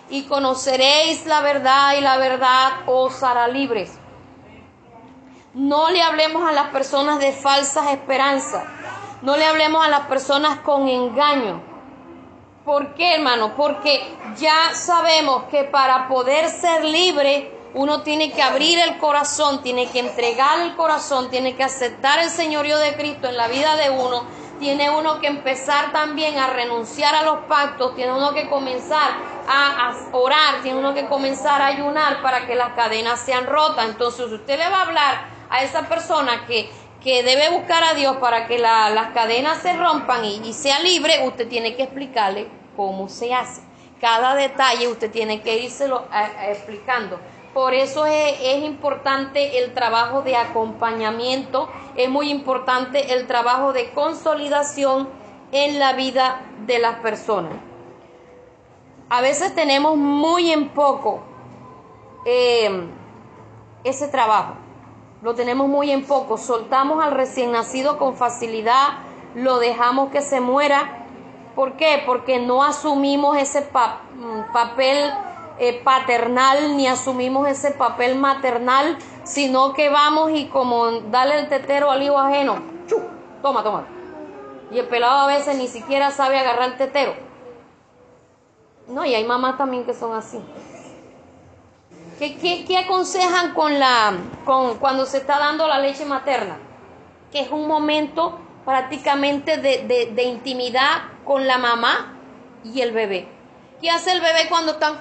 [0.10, 3.91] y conoceréis la verdad y la verdad os hará libres.
[5.54, 8.63] No le hablemos a las personas de falsas esperanzas.
[9.22, 11.62] No le hablemos a las personas con engaño.
[12.65, 13.56] ¿Por qué, hermano?
[13.56, 19.89] Porque ya sabemos que para poder ser libre uno tiene que abrir el corazón, tiene
[19.89, 23.89] que entregar el corazón, tiene que aceptar el señorío de Cristo en la vida de
[23.89, 24.24] uno
[24.60, 29.12] tiene uno que empezar también a renunciar a los pactos, tiene uno que comenzar
[29.48, 33.86] a, orar, tiene uno que comenzar a ayunar para que las cadenas sean rotas.
[33.86, 36.69] Entonces usted le va a hablar a esa persona que,
[37.02, 41.48] que debe buscar a Dios para que las cadenas se rompan y, sea libre, usted
[41.48, 43.62] tiene que explicarle cómo se hace.
[44.02, 46.06] Cada detalle usted tiene que írselo
[46.48, 47.19] explicando.
[47.53, 55.09] Por eso es, importante el trabajo de acompañamiento, es muy importante el trabajo de consolidación
[55.51, 57.53] en la vida de las personas.
[59.09, 61.21] A veces tenemos muy en poco
[62.25, 62.88] eh,
[63.83, 64.53] ese trabajo,
[65.23, 68.99] lo tenemos muy en poco, soltamos al recién nacido con facilidad,
[69.33, 71.05] lo dejamos que se muera.
[71.55, 72.03] ¿Por qué?
[72.05, 75.12] Porque no asumimos ese mm, papel
[75.60, 81.91] eh, paternal ni asumimos ese papel maternal, sino que vamos y como darle el tetero
[81.91, 82.62] al hijo ajeno,
[83.41, 83.86] toma, toma.
[84.72, 87.13] Y el pelado a veces ni siquiera sabe agarrar el tetero.
[88.88, 90.39] No, y hay mamás también que son así.
[92.17, 94.14] ¿Qué, qué, aconsejan con la,
[94.45, 96.57] con, cuando se está dando la leche materna?
[97.32, 102.16] Que es un momento prácticamente de, de, de intimidad con la mamá
[102.64, 103.28] y el bebé.
[103.82, 104.99] ¿Qué hace el bebé cuando están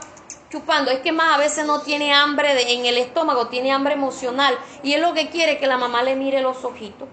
[0.51, 0.91] chupando.
[0.91, 4.57] Es que más a veces no tiene hambre en el estómago, tiene hambre emocional.
[4.83, 7.09] Y es lo que quiere que la mamá le mire los ojitos,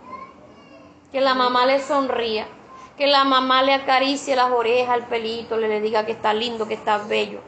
[1.12, 2.48] que la mamá le sonría,
[2.98, 6.68] que la mamá le acaricie las orejas, el pelito, le, le diga que está lindo,
[6.68, 7.40] que está bello.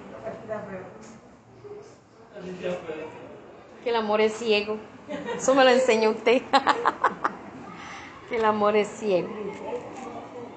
[3.83, 4.77] Que el amor es ciego.
[5.35, 6.41] Eso me lo enseñó usted.
[8.29, 9.29] que el amor es ciego.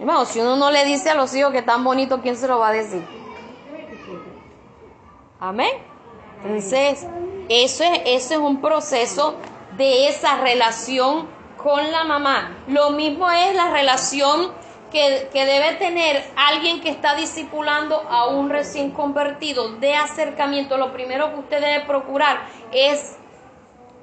[0.00, 2.58] Hermano, si uno no le dice a los hijos que están bonitos, ¿quién se lo
[2.58, 3.19] va a decir?
[5.40, 5.70] Amén.
[6.44, 7.06] Entonces,
[7.48, 9.36] eso es, eso es un proceso
[9.76, 11.26] de esa relación
[11.56, 12.58] con la mamá.
[12.68, 14.52] Lo mismo es la relación
[14.90, 20.76] que, que, debe tener alguien que está discipulando a un recién convertido de acercamiento.
[20.76, 23.16] Lo primero que usted debe procurar es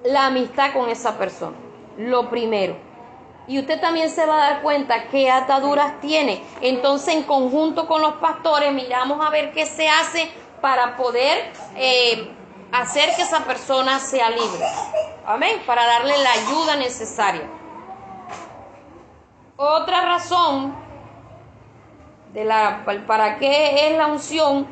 [0.03, 1.57] la amistad con esa persona.
[1.97, 2.75] Lo primero.
[3.47, 6.43] Y usted también se va a dar cuenta qué ataduras tiene.
[6.61, 10.29] Entonces, en conjunto con los pastores, miramos a ver qué se hace
[10.61, 12.31] para poder eh,
[12.71, 14.65] hacer que esa persona sea libre.
[15.25, 15.61] Amén.
[15.65, 17.47] Para darle la ayuda necesaria.
[19.57, 20.75] Otra razón
[22.33, 24.67] de la, para qué es la unción,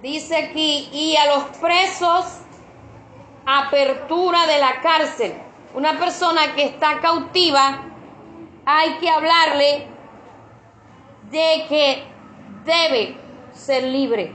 [0.00, 2.24] dice aquí, y a los presos,
[3.44, 5.34] apertura de la cárcel.
[5.74, 7.82] Una persona que está cautiva,
[8.64, 9.86] hay que hablarle
[11.30, 12.04] de que
[12.64, 13.27] debe
[13.58, 14.32] ser libre,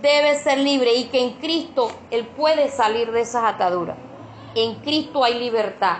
[0.00, 3.96] debe ser libre y que en Cristo Él puede salir de esas ataduras.
[4.54, 5.98] En Cristo hay libertad.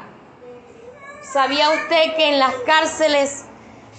[1.22, 3.46] ¿Sabía usted que en las cárceles,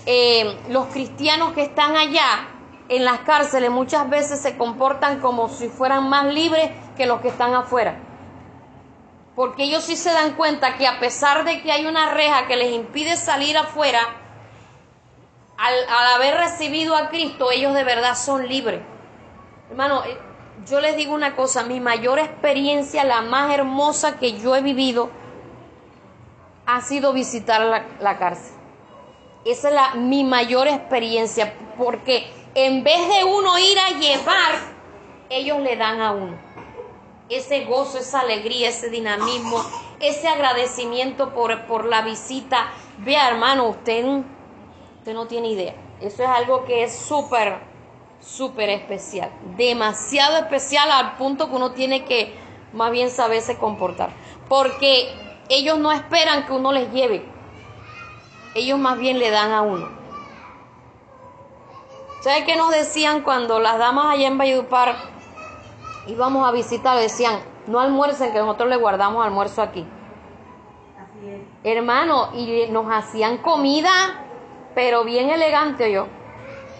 [0.05, 2.47] eh, los cristianos que están allá,
[2.89, 7.27] en las cárceles muchas veces se comportan como si fueran más libres que los que
[7.27, 7.99] están afuera?
[9.35, 12.55] Porque ellos sí se dan cuenta que a pesar de que hay una reja que
[12.55, 13.99] les impide salir afuera,
[15.57, 15.73] al,
[16.15, 18.81] haber recibido a Cristo, ellos de verdad son libres.
[19.69, 20.17] Hermano, eh,
[20.65, 25.09] yo les digo una cosa, mi mayor experiencia, la más hermosa que yo he vivido,
[26.65, 28.53] ha sido visitar la, cárcel.
[29.45, 34.77] Esa es la, mi mayor experiencia, porque en vez de uno ir a llevar,
[35.29, 36.37] ellos le dan a uno.
[37.29, 39.63] Ese gozo, esa alegría, ese dinamismo,
[39.99, 42.67] ese agradecimiento por, por la visita.
[42.99, 44.23] Vea, hermano, usted
[45.13, 45.75] no tiene idea.
[46.01, 47.59] Eso es algo que es súper,
[48.19, 49.31] súper especial.
[49.55, 52.35] Demasiado especial al punto que uno tiene que
[52.73, 54.11] más bien saberse comportar.
[54.47, 55.09] Porque
[55.49, 57.25] ellos no esperan que uno les lleve.
[58.55, 59.87] Ellos más bien le dan a uno.
[62.21, 64.95] ¿Sabe qué nos decían cuando las damas allá en Valledupar
[66.07, 66.97] íbamos a visitar?
[66.97, 69.85] Decían, no almuercen, que nosotros les guardamos almuerzo aquí.
[71.63, 74.26] Hermano, y nos hacían comida
[74.77, 76.05] pero bien elegante yo.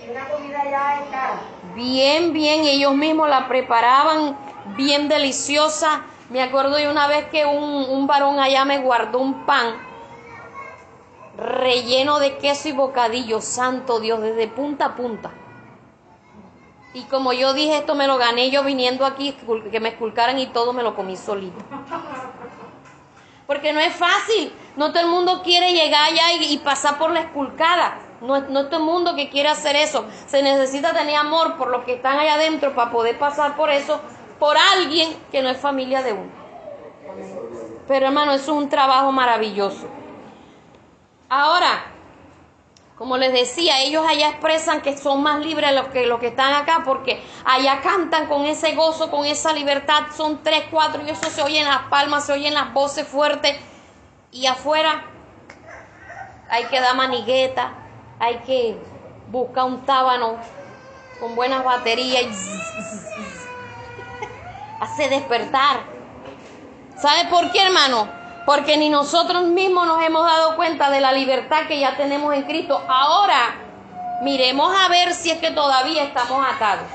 [0.08, 1.42] Una comida ya es cara.
[1.74, 4.38] Bien, bien, ellos mismos la preparaban
[4.76, 6.04] bien deliciosa.
[6.30, 9.74] Me acuerdo de una vez que un, un varón allá me guardó un pan
[11.38, 15.32] relleno de queso y bocadillo, santo Dios, desde punta a punta.
[16.94, 19.36] Y como yo dije, esto me lo gané yo viniendo aquí,
[19.72, 21.58] que me esculcaran y todo me lo comí solito.
[23.48, 24.54] Porque no es fácil.
[24.76, 28.00] No todo el mundo quiere llegar allá y, pasar por la esculcada.
[28.22, 30.06] No, no todo el mundo que quiere hacer eso.
[30.28, 34.00] Se necesita tener amor por los que están allá adentro para poder pasar por eso,
[34.38, 36.32] por alguien que no es familia de uno.
[37.88, 39.88] Pero hermano, eso es un trabajo maravilloso.
[41.30, 41.97] Ahora,
[42.98, 46.54] como les decía, ellos allá expresan que son más libres los que los que están
[46.54, 50.06] acá, porque allá cantan con ese gozo, con esa libertad.
[50.16, 53.56] Son tres, cuatro, y eso se oye en las palmas, se oyen las voces fuertes.
[54.32, 55.06] Y afuera
[56.50, 57.74] hay que dar manigueta,
[58.20, 58.78] hay que
[59.30, 60.38] buscar un tábano
[61.20, 62.30] con buenas baterías y
[64.82, 65.82] hace despertar.
[67.00, 68.17] ¿Sabe por qué, hermano?
[68.48, 72.44] Porque ni nosotros mismos nos hemos dado cuenta de la libertad que ya tenemos en
[72.44, 72.82] Cristo.
[72.88, 73.58] Ahora,
[74.22, 76.88] miremos a ver si es que todavía estamos atados.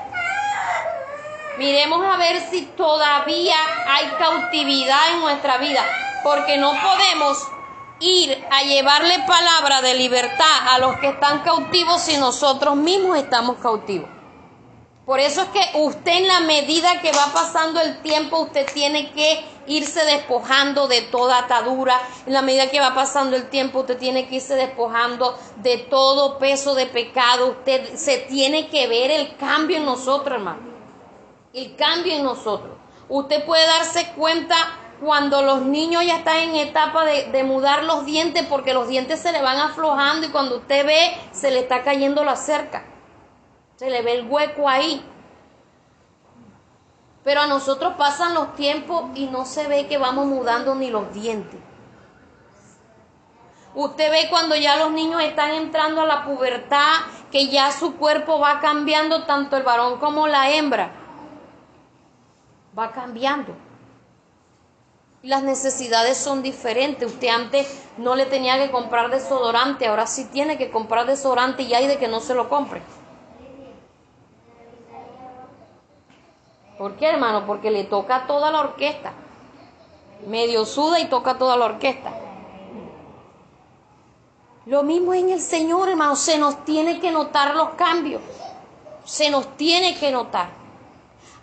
[1.59, 5.84] Miremos a ver si todavía hay cautividad en nuestra vida,
[6.24, 7.46] porque no podemos
[8.00, 13.59] ir a llevarle palabra de libertad a los que están cautivos si nosotros mismos estamos
[13.59, 14.09] cautivos.
[15.05, 19.12] Por eso es que usted en la medida que va pasando el tiempo, usted tiene
[19.12, 22.01] que irse despojando de toda atadura.
[22.27, 26.39] En la medida que va pasando el tiempo, usted tiene que irse despojando de todo
[26.39, 27.51] peso de pecado.
[27.51, 30.63] Usted se tiene que ver el cambio en nosotros, hermano.
[31.53, 32.77] El cambio en nosotros.
[33.09, 34.57] Usted puede darse cuenta
[35.05, 39.21] cuando los niños ya están en etapa de, de, mudar los dientes porque los dientes
[39.21, 42.87] se le van aflojando y cuando usted ve se le está cayendo la cerca.
[43.77, 45.05] Se le ve el hueco ahí.
[47.25, 51.12] Pero a nosotros pasan los tiempos y no se ve que vamos mudando ni los
[51.12, 51.61] dientes.
[53.75, 57.01] Usted ve cuando ya los niños están entrando a la pubertad,
[57.31, 60.91] que ya su cuerpo va cambiando, tanto el varón como la hembra.
[62.79, 63.55] Va cambiando.
[65.23, 67.11] Las necesidades son diferentes.
[67.11, 71.73] Usted antes no le tenía que comprar desodorante, ahora sí tiene que comprar desodorante y
[71.73, 72.83] hay de que no se lo compre.
[76.83, 77.47] ¿Por qué, hermano?
[77.47, 79.12] Porque le toca toda la orquesta.
[80.26, 82.12] Medio suda y toca toda la orquesta.
[84.66, 86.16] Lo mismo en el Señor, hermano.
[86.16, 88.20] Se nos tiene que notar los cambios.
[89.05, 90.49] Se nos tiene que notar.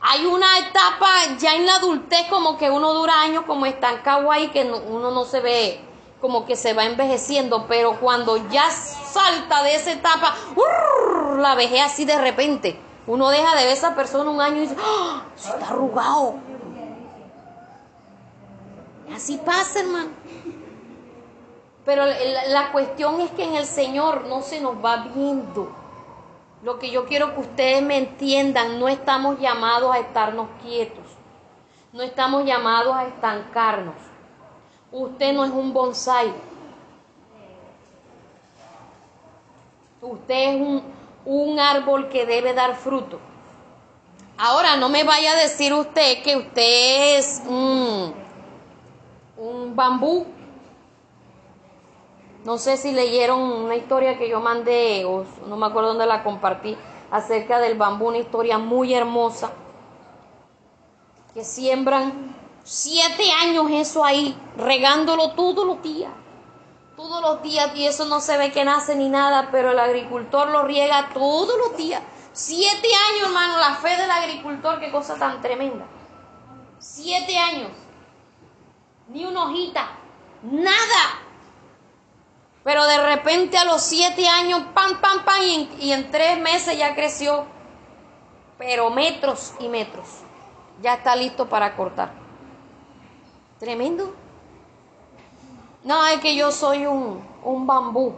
[0.02, 4.50] Hay una etapa ya en la adultez como que uno dura años como estancado ahí
[4.50, 5.80] que uno no se ve
[6.20, 10.36] como que se va envejeciendo, pero cuando ya salta de esa etapa,
[11.38, 12.89] la vejez así de repente.
[13.10, 15.24] Uno deja de ver a esa persona un año y dice, ¡Ah!
[15.36, 16.36] Se está arrugado.
[19.12, 20.12] Así pasa, hermano.
[21.86, 25.72] Pero la cuestión es que en el Señor no se nos va viendo.
[26.62, 31.06] Lo que yo quiero que ustedes me entiendan, no estamos llamados a estarnos quietos.
[31.92, 33.96] No estamos llamados a estancarnos.
[34.92, 36.32] Usted no es un bonsai.
[40.00, 40.99] Usted es un,
[41.30, 43.20] un árbol que debe dar fruto.
[44.36, 48.16] Ahora, no me vaya a decir usted que usted es un,
[49.38, 50.26] un bambú.
[52.44, 56.24] No sé si leyeron una historia que yo mandé, o no me acuerdo dónde la
[56.24, 56.76] compartí,
[57.12, 59.52] acerca del bambú, una historia muy hermosa,
[61.36, 66.12] que siembran siete años eso ahí, regándolo todos los días
[67.00, 70.50] todos los días y eso no se ve que nace ni nada, pero el agricultor
[70.50, 72.02] lo riega todos los días.
[72.34, 75.86] Siete años, hermano, la fe del agricultor, qué cosa tan tremenda.
[76.78, 77.72] Siete años.
[79.08, 79.88] Ni una hojita,
[80.44, 81.22] nada.
[82.66, 86.78] Pero de repente a los siete años, pam, pam, pam, y y en tres meses
[86.78, 87.46] ya creció.
[88.58, 90.06] Pero metros y metros.
[90.82, 92.12] Ya está listo para cortar.
[93.58, 94.19] Tremendo.
[95.90, 98.14] No, es que yo soy un, un bambú.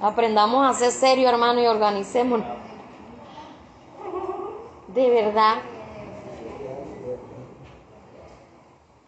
[0.00, 2.46] Aprendamos a ser serios, hermano, y organicémonos.
[4.86, 5.56] De verdad.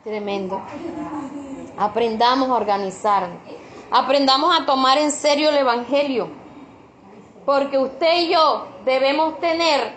[0.03, 0.61] Tremendo.
[1.78, 3.38] Aprendamos a organizarnos.
[3.92, 6.28] Aprendamos a tomar en serio el Evangelio.
[7.44, 9.94] Porque usted y yo debemos tener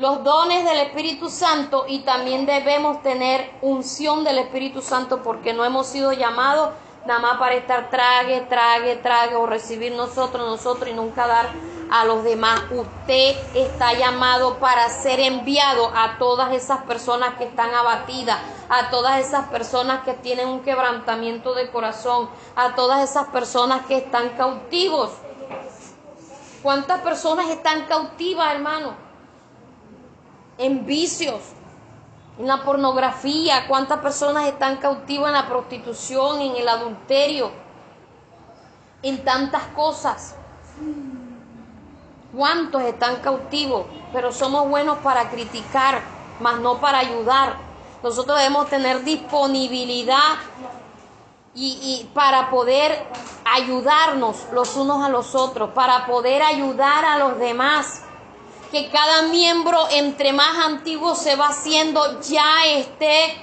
[0.00, 5.62] los dones del Espíritu Santo y también debemos tener unción del Espíritu Santo porque no
[5.62, 6.70] hemos sido llamados
[7.04, 11.50] nada más para estar trague, trague, trague o recibir nosotros, nosotros y nunca dar
[11.90, 12.62] a los demás.
[12.70, 18.38] Usted está llamado para ser enviado a todas esas personas que están abatidas,
[18.70, 23.98] a todas esas personas que tienen un quebrantamiento de corazón, a todas esas personas que
[23.98, 25.10] están cautivos.
[26.62, 29.09] ¿Cuántas personas están cautivas, hermano?
[30.60, 31.40] En vicios,
[32.38, 37.50] en la pornografía, cuántas personas están cautivas en la prostitución, en el adulterio,
[39.02, 40.36] en tantas cosas.
[42.36, 43.86] ¿Cuántos están cautivos?
[44.12, 46.02] Pero somos buenos para criticar,
[46.40, 47.56] mas no para ayudar.
[48.02, 50.36] Nosotros debemos tener disponibilidad
[51.54, 53.06] y, y, para poder
[53.50, 58.04] ayudarnos los unos a los otros, para poder ayudar a los demás
[58.70, 63.34] que cada miembro entre más antiguo se va haciendo ya esté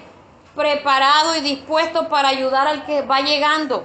[0.56, 3.84] preparado y dispuesto para ayudar al que va llegando.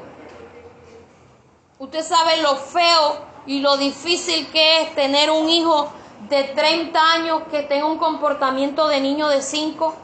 [1.79, 5.93] Usted sabe lo feo y lo difícil que es tener un hijo
[6.29, 9.95] de 30 años que tenga un comportamiento de niño de 5.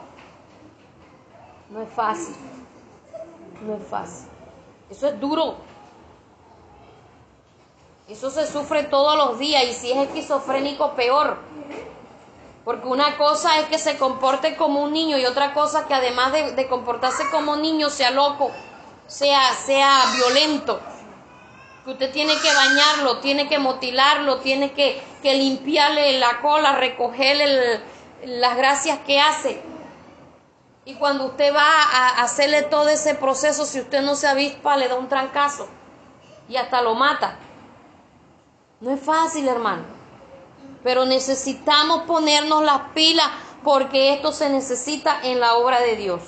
[1.69, 2.35] No es fácil.
[3.65, 4.27] No es fácil.
[4.89, 5.68] Eso es duro.
[8.09, 11.37] Eso se sufre todos los días y si es esquizofrénico, peor.
[12.65, 16.31] Porque una cosa es que se comporte como un niño y otra cosa que además
[16.33, 18.49] de, comportarse como niño sea loco,
[19.05, 20.79] sea, sea violento.
[21.85, 27.79] Que usted tiene que bañarlo, tiene que motilarlo, tiene que, limpiarle la cola, recogerle
[28.25, 29.61] las gracias que hace.
[30.83, 34.87] Y cuando usted va a hacerle todo ese proceso, si usted no se avispa, le
[34.87, 35.67] da un trancazo
[36.47, 37.37] y hasta lo mata.
[38.81, 39.83] No es fácil, hermano.
[40.83, 43.27] Pero necesitamos ponernos las pilas
[43.63, 46.21] porque esto se necesita en la obra de Dios.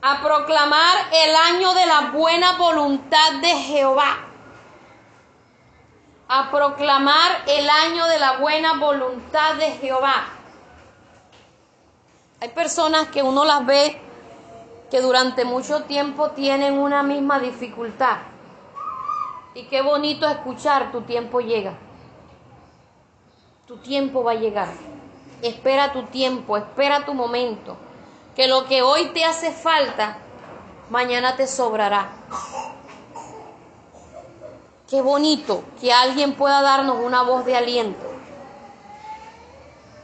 [0.00, 4.16] A proclamar el año de la buena voluntad de Jehová.
[6.28, 10.24] A proclamar el año de la buena voluntad de Jehová.
[12.40, 14.00] Hay personas que uno las ve
[14.90, 18.29] que durante mucho tiempo tienen una misma dificultad
[19.54, 21.74] y qué bonito escuchar, tu tiempo llega.
[23.66, 24.68] Tu tiempo va a llegar.
[25.42, 27.76] Espera tu tiempo, espera tu momento.
[28.36, 30.18] Que lo que hoy te hace falta,
[30.88, 32.10] mañana te sobrará.
[34.88, 38.06] Qué bonito que alguien pueda darnos una voz de aliento.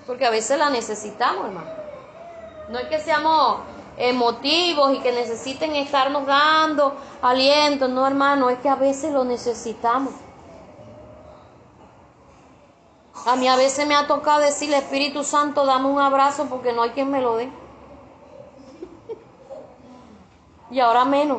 [0.07, 1.71] Porque a veces la necesitamos, hermano.
[2.69, 3.59] No es que seamos
[3.97, 10.13] emotivos y que necesiten estarnos dando aliento, no, hermano, es que a veces lo necesitamos.
[13.25, 16.83] A mí a veces me ha tocado decirle, Espíritu Santo, dame un abrazo porque no
[16.83, 17.51] hay quien me lo dé.
[20.71, 21.39] y ahora menos.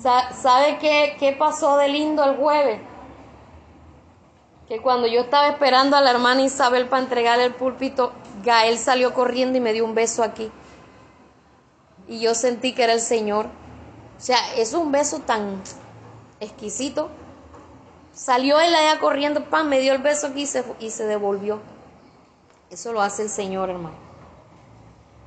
[0.32, 2.80] ¿Sabe qué, qué pasó de lindo el jueves?
[4.70, 8.12] Que cuando yo estaba esperando a la hermana Isabel para entregarle el púlpito,
[8.44, 10.52] Gael salió corriendo y me dio un beso aquí.
[12.06, 13.46] Y yo sentí que era el Señor.
[13.46, 15.60] O sea, es un beso tan
[16.38, 17.08] exquisito.
[18.12, 21.58] Salió él allá corriendo, pan, me dio el beso aquí y se, y se devolvió.
[22.70, 23.96] Eso lo hace el Señor, hermano.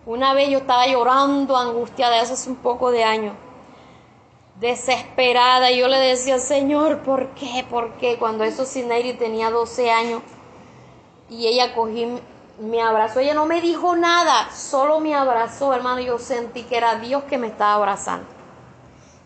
[0.06, 3.36] Una vez yo estaba llorando, angustiada, hace un poco de años
[4.60, 5.72] desesperada.
[5.72, 7.66] Yo le decía, Señor, ¿por qué?
[7.70, 8.18] ¿Por qué?
[8.18, 10.22] Cuando eso Sineiri tenía 12 años
[11.30, 12.08] y ella cogí,
[12.60, 13.20] me abrazó.
[13.20, 16.02] Ella no me dijo nada, solo me abrazó, hermano.
[16.02, 18.28] Yo sentí que era Dios que me estaba abrazando.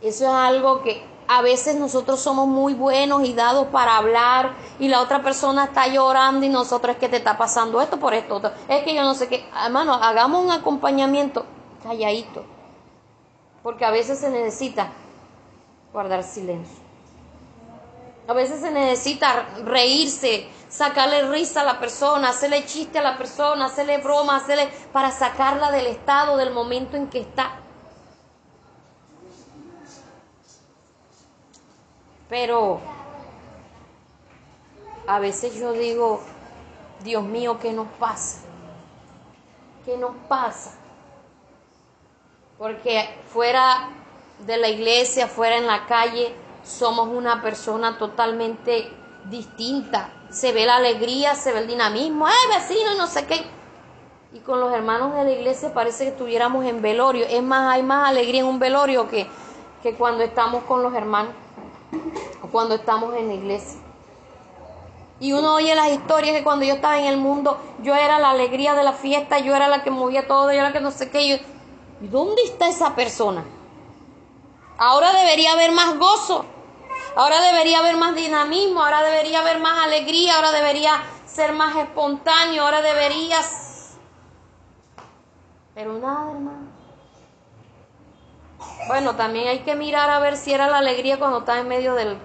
[0.01, 4.87] Eso es algo que a veces nosotros somos muy buenos y dados para hablar y
[4.87, 8.41] la otra persona está llorando y nosotros es que te está pasando esto por esto.
[8.69, 9.45] Es que yo no sé qué.
[9.65, 11.45] Hermano, hagamos un acompañamiento
[11.83, 12.45] calladito.
[13.61, 14.91] Porque a veces se necesita
[15.97, 16.77] guardar silencio.
[18.27, 23.65] A veces se necesita reírse, sacarle risa a la persona, hacerle chiste a la persona,
[23.65, 27.61] hacerle broma, hacerle para sacarla del estado, del momento en que está.
[32.29, 32.79] Pero
[35.07, 36.21] a veces yo digo,
[37.03, 38.41] Dios mío, ¿qué nos pasa?
[39.83, 40.75] ¿Qué nos pasa?
[42.59, 43.89] Porque fuera
[44.39, 46.33] de la iglesia, fuera en la calle,
[46.63, 48.91] somos una persona totalmente
[49.29, 50.09] distinta.
[50.29, 52.93] Se ve la alegría, se ve el dinamismo, ¡eh, vecino!
[52.93, 53.45] Y no sé qué.
[54.33, 57.25] Y con los hermanos de la iglesia parece que estuviéramos en velorio.
[57.29, 59.27] Es más, hay más alegría en un velorio que,
[59.81, 61.31] que cuando estamos con los hermanos,
[62.43, 63.79] o cuando estamos en la iglesia.
[65.19, 68.31] Y uno oye las historias que cuando yo estaba en el mundo, yo era la
[68.31, 70.91] alegría de la fiesta, yo era la que movía todo, yo era la que no
[70.91, 71.41] sé qué.
[72.01, 73.43] ¿Y dónde está esa persona?
[74.77, 76.45] Ahora debería haber más gozo.
[77.15, 78.83] Ahora debería haber más dinamismo.
[78.83, 80.35] Ahora debería haber más alegría.
[80.35, 82.63] Ahora debería ser más espontáneo.
[82.63, 83.97] Ahora deberías...
[85.73, 86.67] Pero nada, hermano.
[88.87, 91.93] Bueno, también hay que mirar a ver si era la alegría cuando estaba en medio
[91.93, 92.17] del,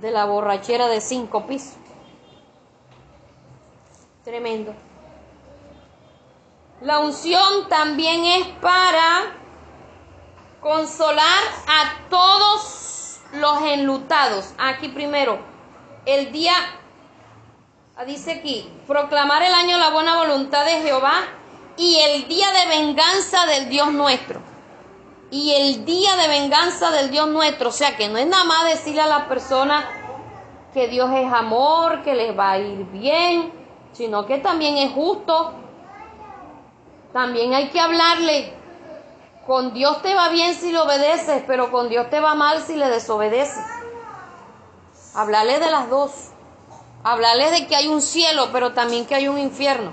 [0.00, 1.76] de la borrachera de cinco pisos.
[4.24, 4.72] Tremendo.
[6.80, 9.41] La unción también es para
[10.62, 14.54] Consolar a todos los enlutados.
[14.58, 15.40] Aquí primero,
[16.06, 16.54] el día,
[17.96, 21.24] ah, dice aquí, proclamar el año la buena voluntad de Jehová
[21.76, 24.40] y el día de venganza del Dios nuestro.
[25.32, 27.70] Y el día de venganza del Dios nuestro.
[27.70, 29.84] O sea que no es nada más decirle a la persona
[30.72, 33.52] que Dios es amor, que les va a ir bien,
[33.90, 35.54] sino que también es justo.
[37.12, 38.61] También hay que hablarle
[39.52, 42.74] con Dios te va bien si le obedeces, pero con Dios te va mal si
[42.74, 43.62] le desobedeces.
[45.12, 46.30] Hablarle de las dos.
[47.04, 49.92] Hablarle de que hay un cielo, pero también que hay un infierno.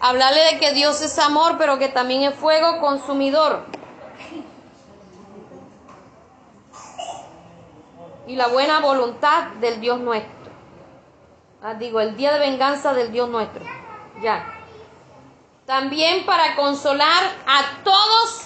[0.00, 3.66] Hablarle de que Dios es amor, pero que también es fuego consumidor.
[8.26, 10.50] Y la buena voluntad del Dios nuestro.
[11.62, 13.64] Ah, digo, el día de venganza del Dios nuestro.
[14.20, 14.44] Ya.
[15.66, 18.45] También para consolar a todos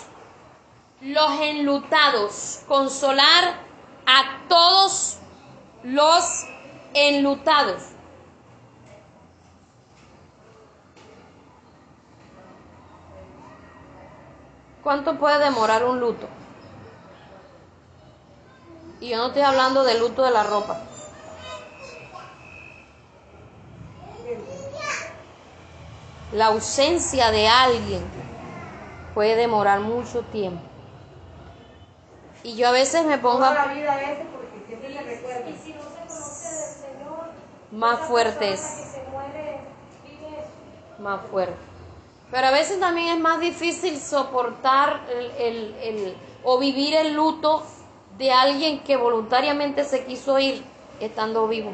[1.01, 2.63] los enlutados.
[2.67, 3.55] Consolar
[4.07, 5.19] a todos
[5.83, 6.47] los
[6.95, 7.83] enlutados.
[14.83, 16.27] ¿Cuánto puede demorar un luto?
[19.01, 20.81] Y yo no estoy hablando del luto de la ropa.
[26.33, 28.03] la ausencia de alguien
[29.15, 30.70] puede demorar mucho tiempo.
[32.43, 33.99] Y yo a veces me pongo la vida
[34.33, 35.51] porque siempre le recuerdo.
[35.51, 37.21] Y si no se conoce del Señor,
[37.73, 38.61] más fuerte es.
[38.61, 39.61] se muere,
[40.05, 40.45] vive
[40.99, 41.57] Más fuerte.
[42.31, 47.63] Pero a veces también es más difícil soportar el, el, el, o vivir el luto
[48.17, 50.65] de alguien que voluntariamente se quiso ir
[51.01, 51.73] estando vivo.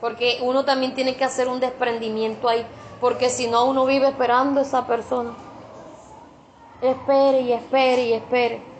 [0.00, 2.66] Porque uno también tiene que hacer un desprendimiento ahí
[3.00, 5.30] porque si no uno vive esperando a esa persona.
[6.82, 8.77] Espere y espere y espere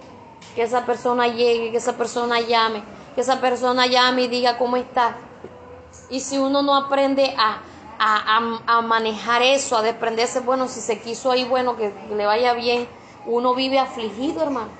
[0.54, 2.82] que esa persona llegue, que esa persona llame.
[3.14, 5.16] que esa persona llame y diga cómo está.
[6.10, 7.60] Y si uno no aprende a,
[7.98, 12.54] a, a, manejar eso, a desprenderse, bueno, si se quiso ahí, bueno, que le vaya
[12.54, 12.88] bien,
[13.26, 14.70] uno vive afligido, hermano.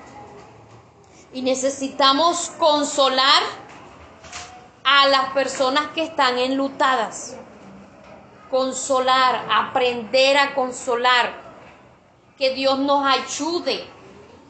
[1.33, 3.43] Y necesitamos consolar
[4.83, 7.35] a las personas que están enlutadas.
[8.49, 11.49] Consolar, aprender a consolar.
[12.37, 13.98] Que Dios nos ayude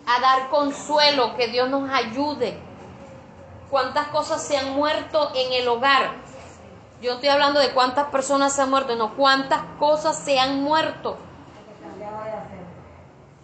[0.10, 2.57] a dar consuelo, que Dios nos ayude.
[3.70, 6.14] ¿Cuántas cosas se han muerto en el hogar?
[6.99, 11.18] Yo estoy hablando de cuántas personas se han muerto, no cuántas cosas se han muerto.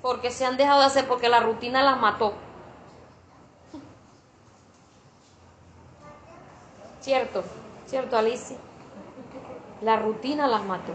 [0.02, 2.34] Porque se han dejado de hacer, porque la rutina las mató.
[7.00, 7.44] Cierto,
[7.86, 8.58] cierto, Alicia.
[9.82, 10.94] La rutina las mató.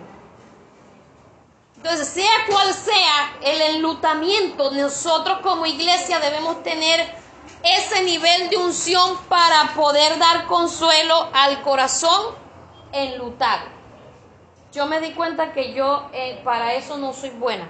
[1.83, 7.09] Entonces, sea cual sea el enlutamiento, nosotros como iglesia debemos tener
[7.63, 12.35] ese nivel de unción para poder dar consuelo al corazón
[12.93, 13.63] enlutado.
[14.73, 17.67] Yo me di cuenta que yo eh, para eso no soy buena.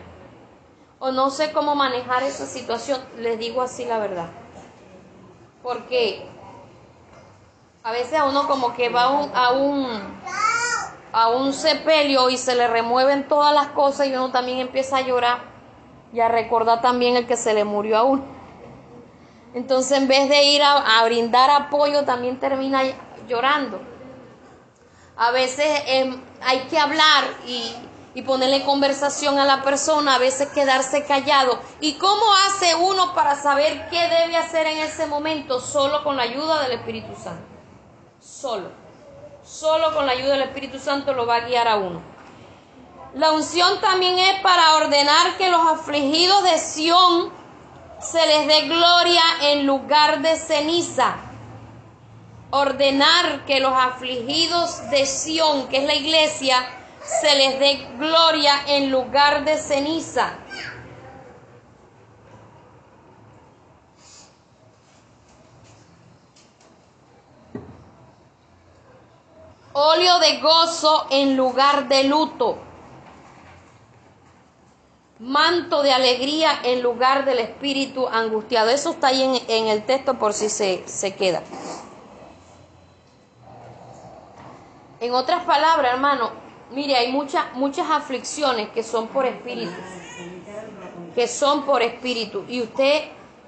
[0.99, 3.01] O no sé cómo manejar esa situación.
[3.17, 4.29] Les digo así la verdad.
[5.63, 6.27] Porque
[7.85, 10.21] a veces a uno como que va a un,
[11.13, 15.01] a un sepelio y se le remueven todas las cosas y uno también empieza a
[15.01, 15.39] llorar
[16.13, 18.25] y a recordar también el que se le murió a uno.
[19.55, 22.83] Entonces en vez de ir a, brindar apoyo también termina
[23.29, 23.81] llorando.
[25.17, 27.75] A veces em, hay que hablar y,
[28.15, 31.59] y ponerle conversación a la persona, a veces quedarse callado.
[31.81, 35.61] ¿Y cómo hace uno para saber qué debe hacer en ese momento?
[35.61, 37.51] Solo con la ayuda del Espíritu Santo
[38.21, 38.80] solo.
[39.51, 42.01] Solo con la ayuda del Espíritu Santo lo va a guiar a uno.
[43.15, 47.33] La unción también es para ordenar que los afligidos de Sión
[48.01, 51.17] se les dé gloria en lugar de ceniza.
[52.51, 56.57] Ordenar que los afligidos de Sión, que es la iglesia,
[57.03, 60.35] se les dé gloria en lugar de ceniza.
[69.73, 72.59] Óleo de gozo en lugar de luto,
[75.21, 78.71] manto de alegría en lugar del espíritu angustiado.
[78.71, 81.43] Eso está ahí en, el texto por si se, se queda.
[84.99, 86.31] En otras palabras, hermano,
[86.73, 89.73] mire, hay muchas, muchas aflicciones que son por espíritu,
[91.15, 93.05] que son por espíritu, y usted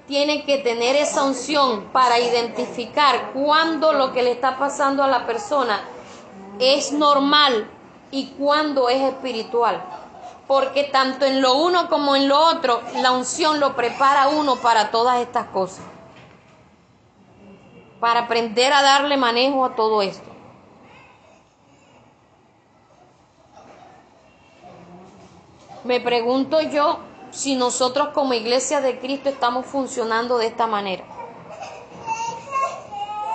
[0.07, 5.25] tiene que tener esa unción para identificar cuándo lo que le está pasando a la
[5.25, 5.81] persona
[6.59, 7.69] es normal
[8.11, 9.83] y cuando es espiritual.
[10.47, 14.91] Porque tanto en lo uno como en lo otro, la unción lo prepara uno para
[14.91, 15.85] todas estas cosas.
[17.99, 20.29] Para aprender a darle manejo a todo esto.
[25.83, 26.99] Me pregunto yo
[27.31, 31.03] si nosotros como iglesia de Cristo estamos funcionando de esta manera.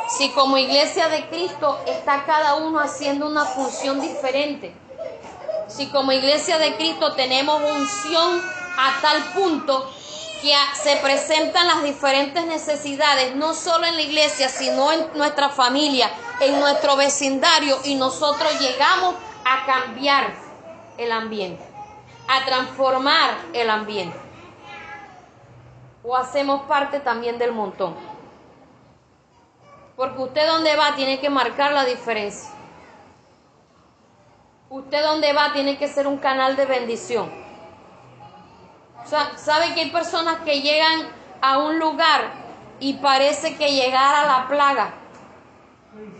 [0.08, 4.74] Si como iglesia de Cristo está cada uno haciendo una función diferente.
[5.68, 8.40] Si como iglesia de Cristo tenemos unción
[8.78, 9.86] a tal punto
[10.40, 16.10] que se presentan las diferentes necesidades, no solo en la iglesia, sino en nuestra familia,
[16.40, 20.32] en nuestro vecindario, y nosotros llegamos a cambiar
[20.96, 21.62] el ambiente,
[22.28, 24.18] a transformar el ambiente.
[26.02, 28.07] O hacemos parte también del montón.
[29.98, 32.50] Porque usted donde va tiene que marcar la diferencia.
[34.70, 37.28] Usted donde va tiene que ser un canal de bendición.
[39.04, 41.08] O sea, ¿sabe que hay personas que llegan
[41.40, 42.30] a un lugar
[42.78, 44.94] y parece que llegar a la plaga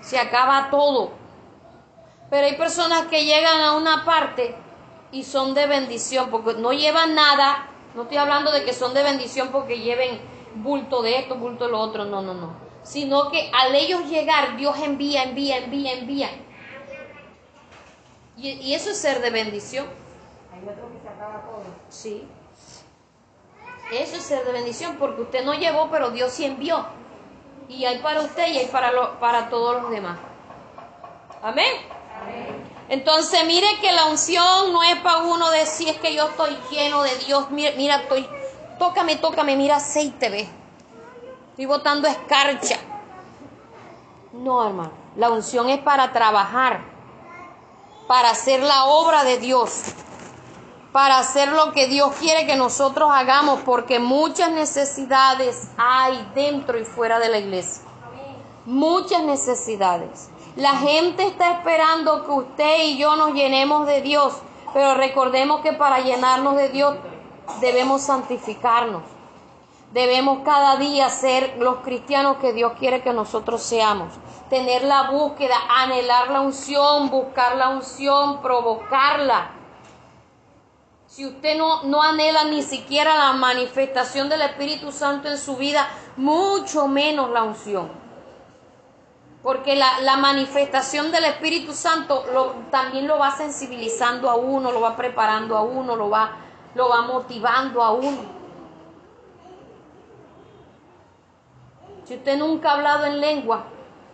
[0.01, 1.13] se acaba todo?
[2.31, 4.57] Pero hay personas que llegan a una parte
[5.13, 7.69] y son de bendición porque no llevan nada.
[7.95, 10.21] No estoy hablando de que son de bendición porque lleven
[10.57, 12.05] bulto de esto, bulto de lo otro.
[12.05, 16.31] No, no, no sino que al ellos llegar, Dios envía, envía, envía, envía.
[18.39, 19.87] Y, eso es ser de bendición.
[20.53, 21.65] Hay otro que se acaba todo.
[21.91, 22.27] Sí.
[23.93, 26.87] Eso es ser de bendición, porque usted no llevó, pero Dios sí envió.
[27.69, 30.19] Y hay para usted y hay para, lo, para todos los demás.
[31.43, 31.73] Amén.
[32.89, 37.03] Entonces, mire que la unción no es para uno decir es que yo estoy lleno
[37.03, 37.51] de Dios.
[37.51, 38.27] Mira, mira estoy,
[38.79, 40.58] tócame, tócame, mira aceite, ve.
[41.59, 42.77] Estoy botando escarcha.
[44.33, 44.93] No, hermano.
[45.17, 46.83] La unción es para trabajar,
[48.07, 49.83] para hacer la obra de Dios,
[50.93, 56.85] para hacer lo que Dios quiere que nosotros hagamos, porque muchas necesidades hay dentro y
[56.85, 57.83] fuera de la iglesia.
[58.65, 60.31] muchas necesidades.
[60.55, 64.33] La gente está esperando que usted y yo nos llenemos de Dios,
[64.73, 66.95] pero recordemos que para llenarnos de Dios
[67.61, 69.18] debemos santificarnos.
[69.93, 74.13] Debemos cada día ser los cristianos que Dios quiere que nosotros seamos.
[74.51, 79.53] Tener la búsqueda, anhelar la unción, buscar la unción, provocarla.
[81.07, 85.89] Si usted no, no anhela ni siquiera la manifestación del Espíritu Santo en su vida,
[86.19, 87.91] mucho menos la unción.
[89.43, 92.25] Porque la, la manifestación del Espíritu Santo
[92.71, 96.37] también lo va sensibilizando a uno, lo va preparando a uno, lo va,
[96.75, 98.38] lo va motivando a uno.
[102.09, 103.65] Si usted nunca ha hablado en lengua,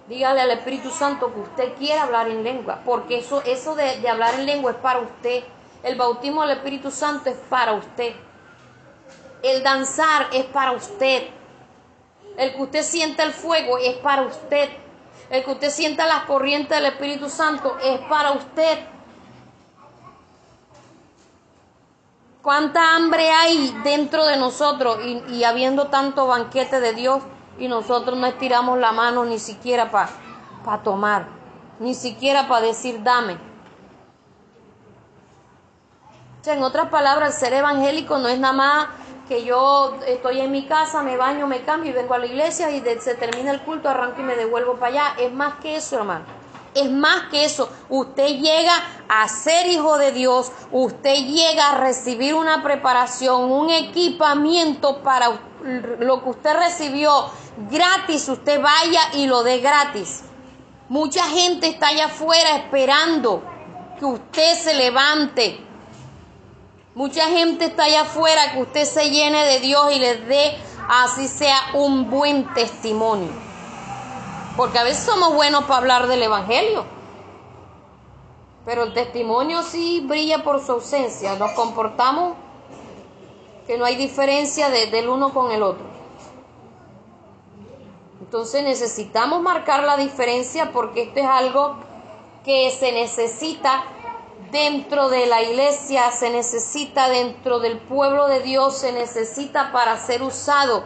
[0.09, 4.35] dígale al Espíritu Santo que usted quiere hablar en lengua, porque eso, eso de, hablar
[4.35, 5.45] en lengua es para usted.
[5.85, 8.13] El bautismo del Espíritu Santo es para usted.
[9.45, 11.29] El danzar es para usted.
[12.37, 14.71] El que usted sienta el fuego es para usted.
[15.31, 18.77] El que usted sienta las corrientes del Espíritu Santo es para usted.
[22.43, 27.23] ¿Cuánta hambre hay dentro de nosotros y habiendo tanto banquete de Dios?
[27.59, 31.27] Y nosotros no estiramos la mano ni siquiera para tomar,
[31.79, 33.35] ni siquiera para decir dame.
[36.41, 38.89] O sea, en otras palabras, ser evangélico no es nada más
[39.29, 42.71] que yo estoy en mi casa, me baño, me cambio y vengo a la iglesia
[42.71, 45.15] y se termina el culto, arranco y me devuelvo para allá.
[45.19, 46.44] Es más que eso, hermano.
[46.75, 47.71] Es más que eso.
[47.89, 48.73] Usted llega
[49.09, 55.31] a ser hijo de Dios, usted llega a recibir una preparación, un equipamiento para
[56.01, 57.31] lo que usted recibió
[57.71, 60.25] gratis, usted vaya y lo dé gratis.
[60.89, 63.43] Mucha gente está allá afuera esperando
[63.99, 65.61] que usted se levante.
[66.95, 70.57] Mucha gente está allá afuera que usted se llene de Dios y les dé,
[70.89, 73.54] así sea, un buen testimonio.
[74.57, 76.85] Porque a veces somos buenos para hablar del Evangelio.
[78.65, 81.37] Pero el testimonio sí brilla por su ausencia.
[81.37, 82.35] Nos comportamos
[83.67, 85.85] que no hay diferencia del uno con el otro.
[88.21, 91.77] Entonces necesitamos marcar la diferencia porque esto es algo
[92.45, 93.85] que se necesita
[94.51, 100.23] dentro de la iglesia, se necesita dentro del pueblo de Dios, se necesita para ser
[100.23, 100.85] usado.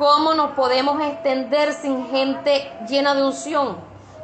[0.00, 3.76] ¿Cómo nos podemos extender sin gente llena de unción?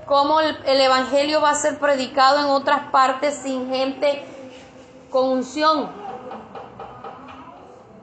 [0.07, 4.25] ¿Cómo el, el Evangelio va a ser predicado en otras partes sin gente
[5.11, 5.91] con unción?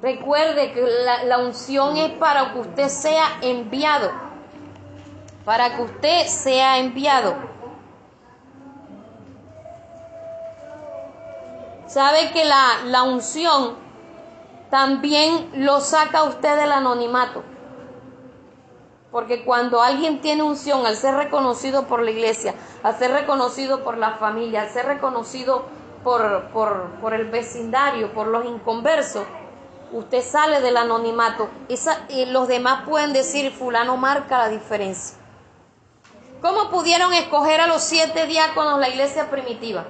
[0.03, 4.11] Recuerde que la, la, unción es para que usted sea enviado,
[5.43, 7.33] para que usted sea enviado.
[11.87, 13.77] Sabe que la, la unción
[14.69, 17.43] también lo saca usted del anonimato.
[19.13, 23.95] Porque cuando alguien tiene unción, al ser reconocido por la iglesia, al ser reconocido por
[23.95, 25.65] la familia, al ser reconocido
[26.03, 29.23] por, por, por el vecindario, por los inconversos,
[29.91, 31.47] usted sale del anonimato.
[31.69, 35.15] Esa, y los demás pueden decir, fulano marca la diferencia.
[36.41, 39.85] ¿Cómo pudieron escoger a los siete diáconos la iglesia primitiva?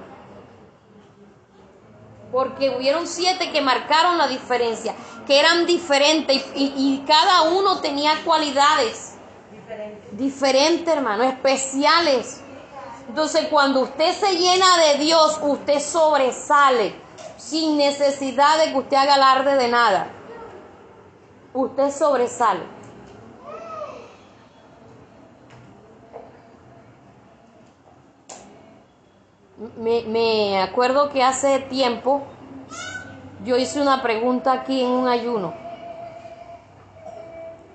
[2.30, 4.94] Porque hubieron siete que marcaron la diferencia,
[5.26, 9.13] que eran diferentes y, cada uno tenía cualidades
[10.12, 12.42] diferentes, hermano, especiales.
[13.08, 16.94] Entonces, cuando usted se llena de Dios, usted sobresale
[17.36, 20.08] sin necesidad de que usted haga alarde de nada.
[21.52, 22.74] Usted sobresale.
[29.76, 32.22] Me, me, acuerdo que hace tiempo
[33.44, 35.63] yo hice una pregunta aquí en un ayuno.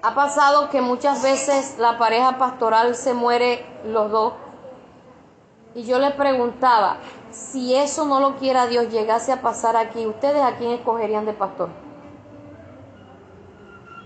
[0.01, 4.33] Ha pasado que muchas veces la pareja pastoral se muere los dos.
[5.75, 6.97] Y yo le preguntaba,
[7.31, 11.33] si eso no lo quiera Dios, llegase a pasar aquí, ¿ustedes a quién escogerían de
[11.33, 11.69] pastor?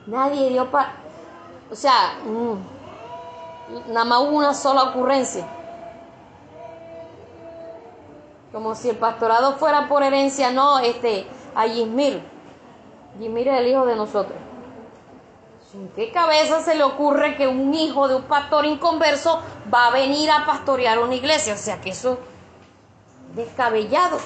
[0.08, 0.94] Nadie dio para...
[1.72, 5.48] O sea, mmm, nada más hubo una sola ocurrencia.
[8.52, 12.24] Como si el pastorado fuera por herencia, no, este, a Yismir.
[13.20, 14.38] Yismir es el hijo de nosotros.
[15.74, 19.41] ¿En qué cabeza se le ocurre que un hijo de un pastor inconverso
[19.74, 21.55] va a venir a pastorear una iglesia?
[21.55, 22.19] O sea que eso
[23.34, 24.19] descabellado.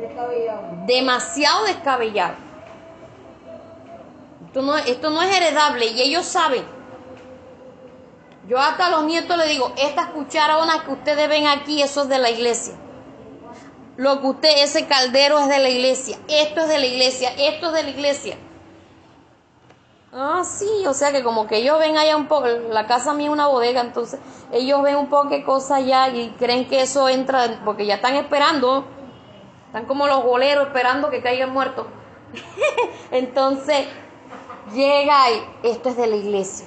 [0.00, 0.62] descabellado.
[0.86, 2.34] Demasiado descabellado.
[4.46, 6.64] Esto no, esto no es heredable y ellos saben.
[8.48, 12.08] Yo hasta a los nietos les digo, estas cucharonas que ustedes ven aquí, eso es
[12.08, 12.72] de la iglesia.
[13.98, 16.16] Lo que usted, ese caldero es de la iglesia.
[16.28, 17.30] Esto es de la iglesia.
[17.36, 18.38] Esto es de la iglesia.
[20.10, 23.26] Ah, sí, o sea que como que ellos ven allá un poco, la casa mía
[23.26, 24.18] es una bodega, entonces
[24.52, 28.14] ellos ven un poco de cosas allá y creen que eso entra, porque ya están
[28.14, 28.86] esperando,
[29.66, 31.86] están como los boleros esperando que caigan muertos.
[33.10, 33.86] entonces
[34.74, 36.66] llega y esto es de la iglesia,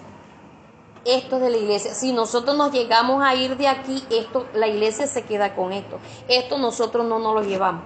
[1.04, 1.96] esto es de la iglesia.
[1.96, 5.98] Si nosotros nos llegamos a ir de aquí, esto, la iglesia se queda con esto.
[6.28, 7.84] Esto nosotros no nos lo llevamos.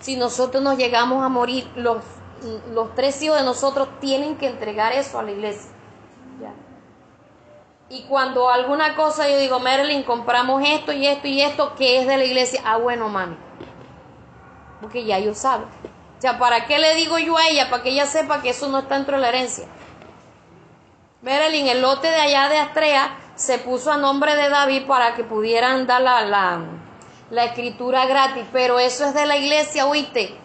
[0.00, 1.98] Si nosotros nos llegamos a morir, los
[2.72, 5.70] los tres hijos de nosotros tienen que entregar eso a la iglesia.
[7.88, 12.06] Y cuando alguna cosa yo digo, Marilyn, compramos esto y esto y esto que es
[12.06, 13.36] de la iglesia, ah, bueno, mami.
[14.80, 15.64] Porque ya yo sabe.
[15.64, 17.68] O sea, ¿para qué le digo yo a ella?
[17.68, 19.66] Para que ella sepa que eso no está dentro de la herencia.
[21.20, 25.24] Marilyn, el lote de allá de Astrea se puso a nombre de David para que
[25.24, 26.60] pudieran dar la, la,
[27.30, 30.41] la escritura gratis, pero eso es de la iglesia, oíste.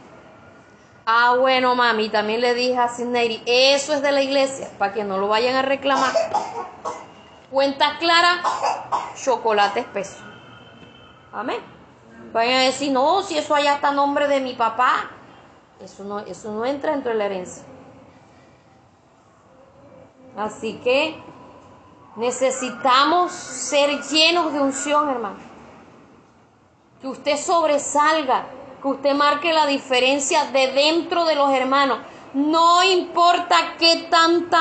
[1.09, 5.05] Ah, bueno, mami, también le dije a Sidney, eso es de la iglesia, para que
[5.05, 6.11] no lo vayan a reclamar.
[7.49, 8.39] Cuentas claras,
[9.15, 10.17] chocolate espeso.
[11.31, 11.61] Amén.
[12.33, 15.09] Vayan a decir, no, si eso allá está a nombre de mi papá.
[15.79, 17.63] Eso no, eso no entra dentro de la herencia.
[20.35, 21.23] Así que
[22.17, 25.37] necesitamos ser llenos de unción, hermano.
[26.99, 31.99] Que usted sobresalga que usted marque la diferencia de dentro de los hermanos.
[32.33, 34.59] No importa qué, tanta,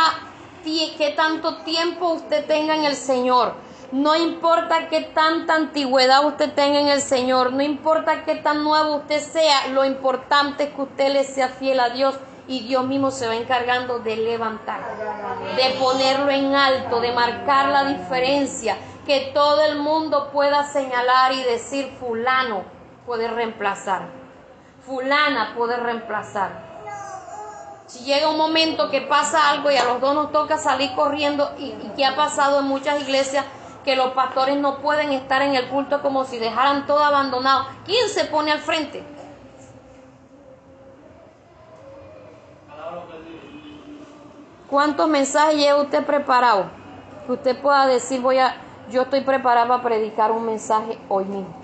[0.65, 3.55] qué tanto tiempo usted tenga en el Señor.
[3.93, 7.53] No importa qué tanta antigüedad usted tenga en el Señor.
[7.53, 9.69] No importa qué tan nuevo usted sea.
[9.69, 12.15] Lo importante es que usted le sea fiel a Dios
[12.49, 14.81] y Dios mismo se va encargando de levantar,
[15.57, 21.43] de ponerlo en alto, de marcar la diferencia, que todo el mundo pueda señalar y
[21.43, 22.76] decir fulano
[23.07, 24.03] puede reemplazar.
[24.85, 26.67] Fulana puede reemplazar.
[27.87, 31.53] Si llega un momento que pasa algo y a los dos nos toca salir corriendo
[31.57, 33.45] y, que ha pasado en muchas iglesias
[33.85, 37.67] que los pastores no pueden estar en el culto como si dejaran todo abandonado.
[37.85, 39.05] ¿Quién se pone al frente?
[44.69, 46.65] ¿Cuántos mensajes lleva usted preparado?
[47.27, 48.57] Que usted pueda decir, voy a,
[48.91, 51.55] yo estoy preparado para predicar un mensaje hoy mismo.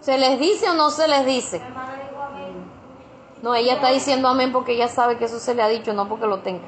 [0.00, 1.60] ¿Se les dice o no se les dice?
[3.42, 6.08] No, ella está diciendo amén porque ella sabe que eso se le ha dicho, no
[6.08, 6.64] porque lo tenga.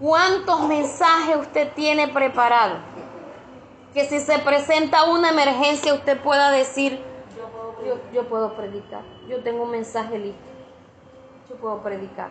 [0.00, 2.76] ¿Cuántos mensajes usted tiene preparado?
[3.94, 7.00] Que si se presenta una emergencia usted pueda decir,
[7.86, 10.42] yo, yo puedo predicar, yo tengo un mensaje listo,
[11.48, 12.30] yo puedo predicar.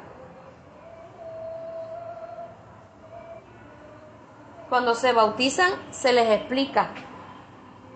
[4.70, 6.90] Cuando se bautizan se les explica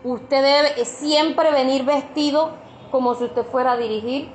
[0.03, 2.51] Usted debe siempre venir vestido
[2.91, 4.31] como si usted fuera a dirigir.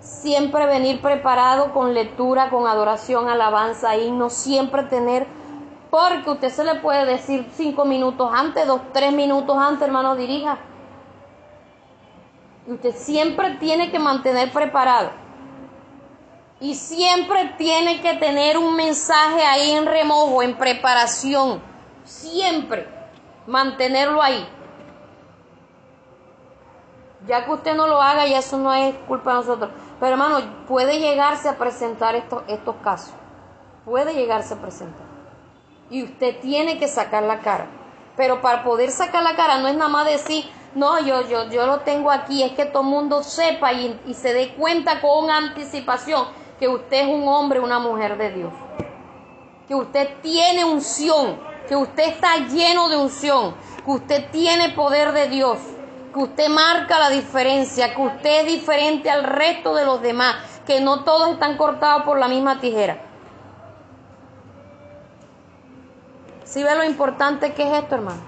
[0.00, 4.30] Siempre venir preparado con lectura, con adoración, alabanza, himno.
[4.30, 5.26] Siempre tener,
[5.90, 10.58] porque usted se le puede decir cinco minutos antes, dos, tres minutos antes, hermano, dirija.
[12.68, 15.10] Y usted siempre tiene que mantener preparado.
[16.60, 21.60] Y siempre tiene que tener un mensaje ahí en remojo, en preparación.
[22.04, 22.88] Siempre
[23.46, 24.46] mantenerlo ahí.
[27.26, 29.70] Ya que usted no lo haga, y eso no es culpa de nosotros.
[29.98, 33.12] Pero hermano, puede llegarse a presentar estos, estos casos.
[33.84, 35.06] Puede llegarse a presentar.
[35.90, 37.66] Y usted tiene que sacar la cara.
[38.16, 41.66] Pero para poder sacar la cara no es nada más decir, no, yo, yo, yo
[41.66, 45.30] lo tengo aquí, es que todo el mundo sepa y, y se dé cuenta con
[45.30, 46.26] anticipación
[46.58, 48.52] que usted es un hombre, una mujer de Dios.
[49.66, 53.54] Que usted tiene unción, que usted está lleno de unción,
[53.84, 55.58] que usted tiene poder de Dios
[56.16, 60.34] que usted marca la diferencia, que usted es diferente al resto de los demás,
[60.66, 63.02] que no todos están cortados por la misma tijera.
[66.44, 68.22] ¿Sí ve lo importante que es esto, hermano?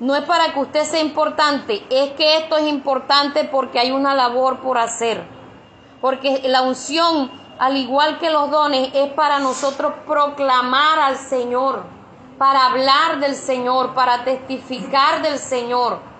[0.00, 4.14] No es para que usted sea importante, es que esto es importante porque hay una
[4.14, 5.22] labor por hacer.
[6.00, 11.82] Porque la unción, al igual que los dones, es para nosotros proclamar al Señor,
[12.38, 16.11] para hablar del Señor, para testificar del Señor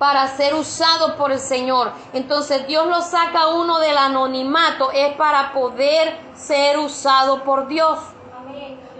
[0.00, 1.92] para ser usado por el Señor.
[2.14, 7.98] Entonces Dios lo saca uno del anonimato, es para poder ser usado por Dios.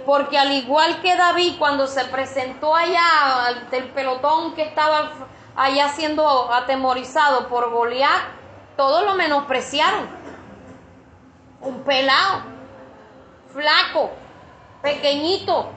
[0.05, 5.13] Porque al igual que David cuando se presentó allá del pelotón que estaba
[5.57, 8.21] allá siendo atemorizado por Goliat,
[8.77, 10.07] todos lo menospreciaron.
[11.63, 12.43] Un pelado,
[13.55, 14.11] flaco,
[14.83, 15.71] pequeñito.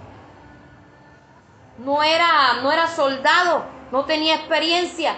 [1.77, 5.15] No era, no era soldado, no tenía experiencia,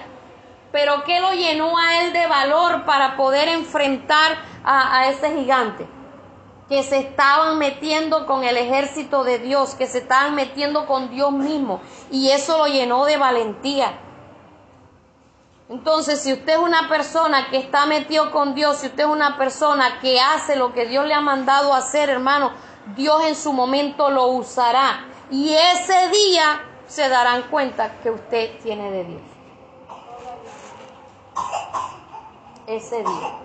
[0.73, 5.87] Pero ¿qué lo llenó a él de valor para poder enfrentar a, ese gigante?
[6.67, 11.31] que se estaban metiendo con el ejército de Dios, que se estaban metiendo con Dios
[11.31, 11.79] mismo.
[12.11, 13.99] Y eso lo llenó de valentía.
[15.69, 19.37] Entonces, si usted es una persona que está metido con Dios, si usted es una
[19.37, 22.51] persona que hace lo que Dios le ha mandado hacer, hermano,
[22.95, 25.05] Dios en su momento lo usará.
[25.29, 29.21] Y ese día se darán cuenta que usted tiene de Dios.
[32.67, 33.39] Ese día.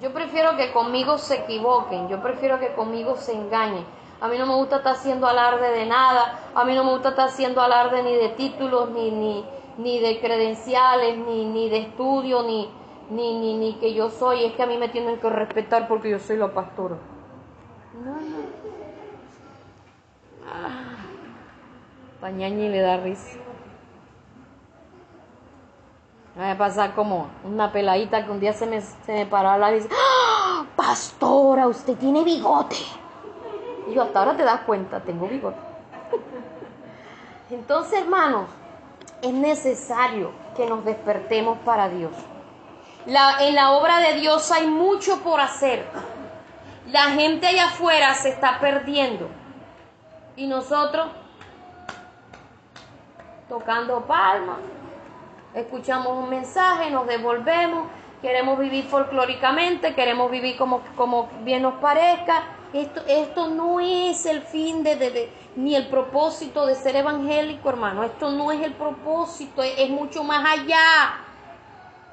[0.00, 3.84] Yo prefiero que conmigo se equivoquen, yo prefiero que conmigo se engañen.
[4.20, 7.10] A mí no me gusta estar haciendo alarde de nada, a mí no me gusta
[7.10, 9.44] estar haciendo alarde ni de títulos, ni, ni,
[9.76, 12.68] ni de credenciales, ni, ni de estudio, ni,
[13.10, 14.44] ni, ni, que yo soy.
[14.44, 16.96] Es que a mí me tienen que respetar porque yo soy la pastora.
[18.04, 18.38] No, no.
[20.46, 20.87] Ah.
[22.20, 23.38] Pañañi le da risa.
[26.34, 29.58] Me va a como una peladita que un día se me, se me paró a
[29.58, 32.76] la y dice, ¡Ah, pastora, usted tiene bigote.
[33.88, 35.58] Y yo, hasta ahora te das cuenta, tengo bigote.
[37.50, 38.48] Entonces, hermanos,
[39.22, 42.12] es necesario que nos despertemos para Dios.
[43.06, 45.86] En la obra de Dios hay mucho por hacer.
[46.86, 49.28] La gente allá afuera se está perdiendo.
[50.36, 51.08] Y nosotros
[53.48, 54.58] tocando palmas,
[55.54, 57.88] escuchamos un mensaje, nos devolvemos,
[58.20, 62.42] queremos vivir folclóricamente, queremos vivir como, como bien nos parezca.
[62.72, 68.04] Esto, esto no es el fin de, ni el propósito de ser evangélico, hermano.
[68.04, 71.14] Esto no es el propósito, es, es mucho más allá.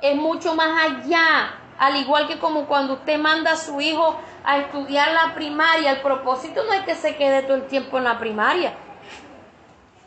[0.02, 1.56] Es mucho más allá.
[1.78, 4.16] Al igual que como cuando usted manda a su hijo
[4.46, 8.06] a estudiar la primaria, el propósito no es que se quede todo el tiempo en
[8.06, 8.74] la primaria.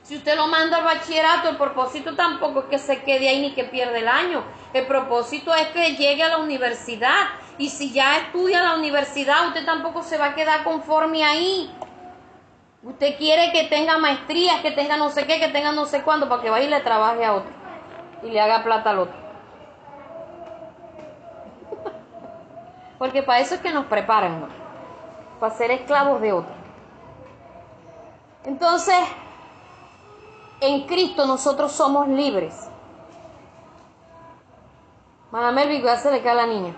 [0.08, 3.52] Si usted lo manda al bachillerato, el propósito tampoco es que se quede ahí ni
[3.52, 4.42] que pierda el año.
[4.72, 7.26] El propósito es que llegue a la universidad.
[7.58, 11.70] Y si ya estudia en la universidad, usted tampoco se va a quedar conforme ahí.
[12.82, 16.26] Usted quiere que tenga maestrías, que tenga no sé qué, que tenga no sé cuándo,
[16.26, 17.50] para que vaya y le trabaje a otro.
[18.22, 19.16] Y le haga plata al otro.
[22.98, 24.48] Porque para eso es que nos preparan, ¿no?
[25.38, 26.54] Para ser esclavos de otro.
[28.46, 28.96] Entonces,
[30.60, 32.54] en Cristo nosotros somos libres.
[35.30, 36.74] Mamá Melvin, ya se le cae a la niña.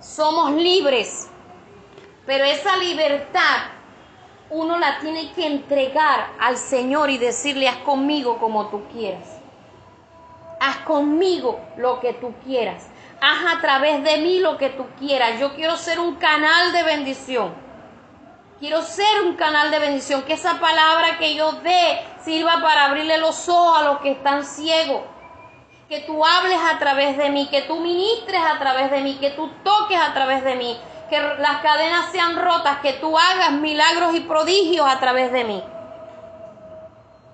[0.00, 1.28] Somos libres.
[2.26, 3.58] Pero esa libertad
[4.50, 9.38] uno la tiene que entregar al Señor y decirle, haz conmigo como tú quieras.
[10.58, 12.86] Haz conmigo lo que tú quieras.
[13.20, 15.38] Haz a través de mí lo que tú quieras.
[15.38, 17.52] Yo quiero ser un canal de bendición.
[18.58, 20.22] Quiero ser un canal de bendición.
[20.22, 24.44] Que esa palabra que yo dé sirva para abrirle los ojos a los que están
[24.44, 25.02] ciegos.
[25.88, 29.30] Que tú hables a través de mí, que tú ministres a través de mí, que
[29.30, 34.14] tú toques a través de mí, que las cadenas sean rotas, que tú hagas milagros
[34.14, 35.64] y prodigios a través de mí.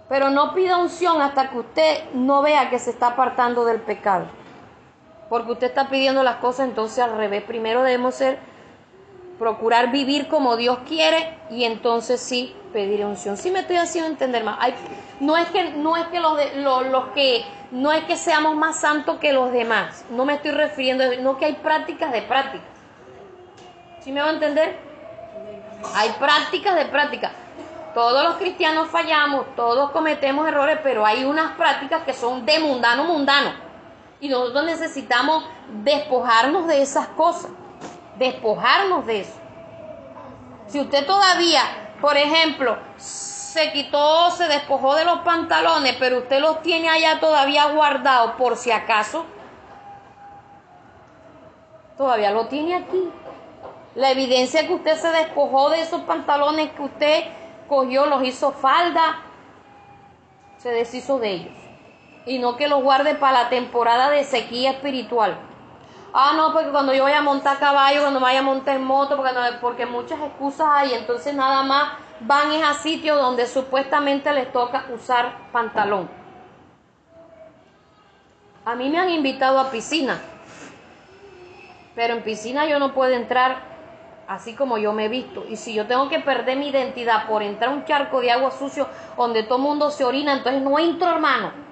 [0.08, 4.26] Pero no pida unción hasta que usted no vea que se está apartando del pecado.
[5.28, 7.42] Porque usted está pidiendo las cosas entonces al revés.
[7.42, 8.38] Primero debemos ser
[9.38, 13.36] procurar vivir como Dios quiere y entonces sí pedir unción.
[13.36, 14.56] Sí me estoy haciendo entender más.
[14.60, 14.74] Hay,
[15.20, 18.80] no es que no es que los, de, los, que no es que seamos más
[18.80, 20.04] santos que los demás.
[20.10, 22.68] No me estoy refiriendo, no que hay prácticas de prácticas.
[24.00, 24.78] ¿Sí me va a entender?
[25.94, 27.32] Hay prácticas de prácticas.
[27.94, 33.04] Todos los cristianos fallamos, todos cometemos errores, pero hay unas prácticas que son de mundano
[33.04, 33.50] mundano.
[34.20, 35.44] Y nosotros necesitamos
[35.82, 37.50] despojarnos de esas cosas
[38.18, 39.38] despojarnos de eso.
[40.66, 41.62] Si usted todavía,
[42.00, 47.66] por ejemplo, se quitó, se despojó de los pantalones, pero usted los tiene allá todavía
[47.66, 49.24] guardados por si acaso,
[51.96, 53.10] todavía lo tiene aquí.
[53.94, 57.24] La evidencia que usted se despojó de esos pantalones que usted
[57.66, 59.22] cogió, los hizo falda,
[60.58, 61.54] se deshizo de ellos.
[62.26, 65.38] Y no que los guarde para la temporada de sequía espiritual.
[66.18, 69.32] Ah, no, porque cuando yo vaya a montar caballo, cuando vaya a montar moto, porque,
[69.60, 75.50] porque muchas excusas hay, entonces nada más van a sitios donde supuestamente les toca usar
[75.52, 76.08] pantalón.
[78.64, 80.18] A mí me han invitado a piscina,
[81.94, 83.58] pero en piscina yo no puedo entrar
[84.26, 85.44] así como yo me he visto.
[85.50, 88.52] Y si yo tengo que perder mi identidad por entrar a un charco de agua
[88.52, 88.88] sucio
[89.18, 91.65] donde todo el mundo se orina, entonces no entro, hermano.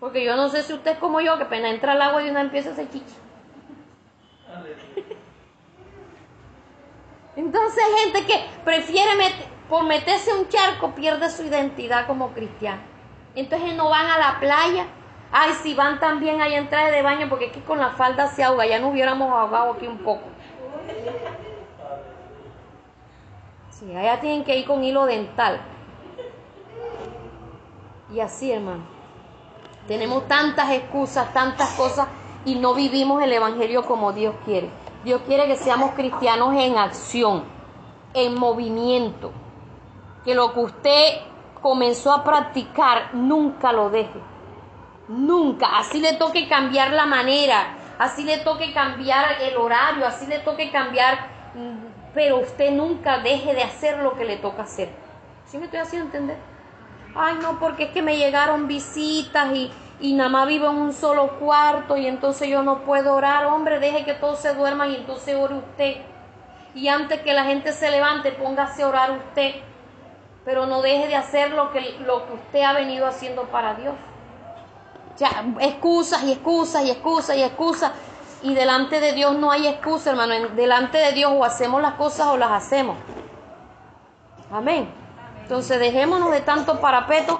[0.00, 2.30] Porque yo no sé si usted es como yo, que apenas entra el agua y
[2.30, 3.14] una empieza a hacer chicha.
[7.36, 9.12] Entonces gente que prefiere
[9.68, 12.80] por meterse un charco pierde su identidad como cristiano.
[13.34, 14.86] Entonces no van a la playa.
[15.32, 18.28] Ay, si van también ahí en traje de baño, porque es que con la falda
[18.28, 20.22] se ahoga, ya nos hubiéramos ahogado aquí un poco.
[23.70, 25.60] Sí, allá tienen que ir con hilo dental.
[28.10, 28.95] Y así, hermano.
[29.86, 32.08] Tenemos tantas excusas, tantas cosas
[32.44, 34.68] y no vivimos el Evangelio como Dios quiere.
[35.04, 37.44] Dios quiere que seamos cristianos en acción,
[38.14, 39.32] en movimiento.
[40.24, 41.18] Que lo que usted
[41.62, 44.20] comenzó a practicar, nunca lo deje.
[45.08, 45.78] Nunca.
[45.78, 50.72] Así le toque cambiar la manera, así le toque cambiar el horario, así le toque
[50.72, 54.90] cambiar, mm, pero usted nunca deje de hacer lo que le toca hacer.
[55.44, 56.55] ¿Sí me estoy haciendo entender?
[57.16, 59.70] Ay, no, porque es que me llegaron visitas y,
[60.00, 63.46] y nada más vivo en un solo cuarto y entonces yo no puedo orar.
[63.46, 65.96] Hombre, deje que todos se duerman y entonces ore usted.
[66.74, 69.54] Y antes que la gente se levante, póngase a orar usted.
[70.44, 73.94] Pero no deje de hacer lo que, lo que usted ha venido haciendo para Dios.
[75.16, 75.30] Ya,
[75.60, 77.92] excusas y excusas y excusas y excusas.
[78.42, 80.34] Y delante de Dios no hay excusa, hermano.
[80.54, 82.96] Delante de Dios o hacemos las cosas o las hacemos.
[84.52, 85.05] Amén.
[85.46, 87.38] Entonces dejémonos de tanto parapeto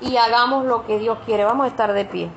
[0.00, 1.42] y hagamos lo que Dios quiere.
[1.42, 2.30] Vamos a estar de pie.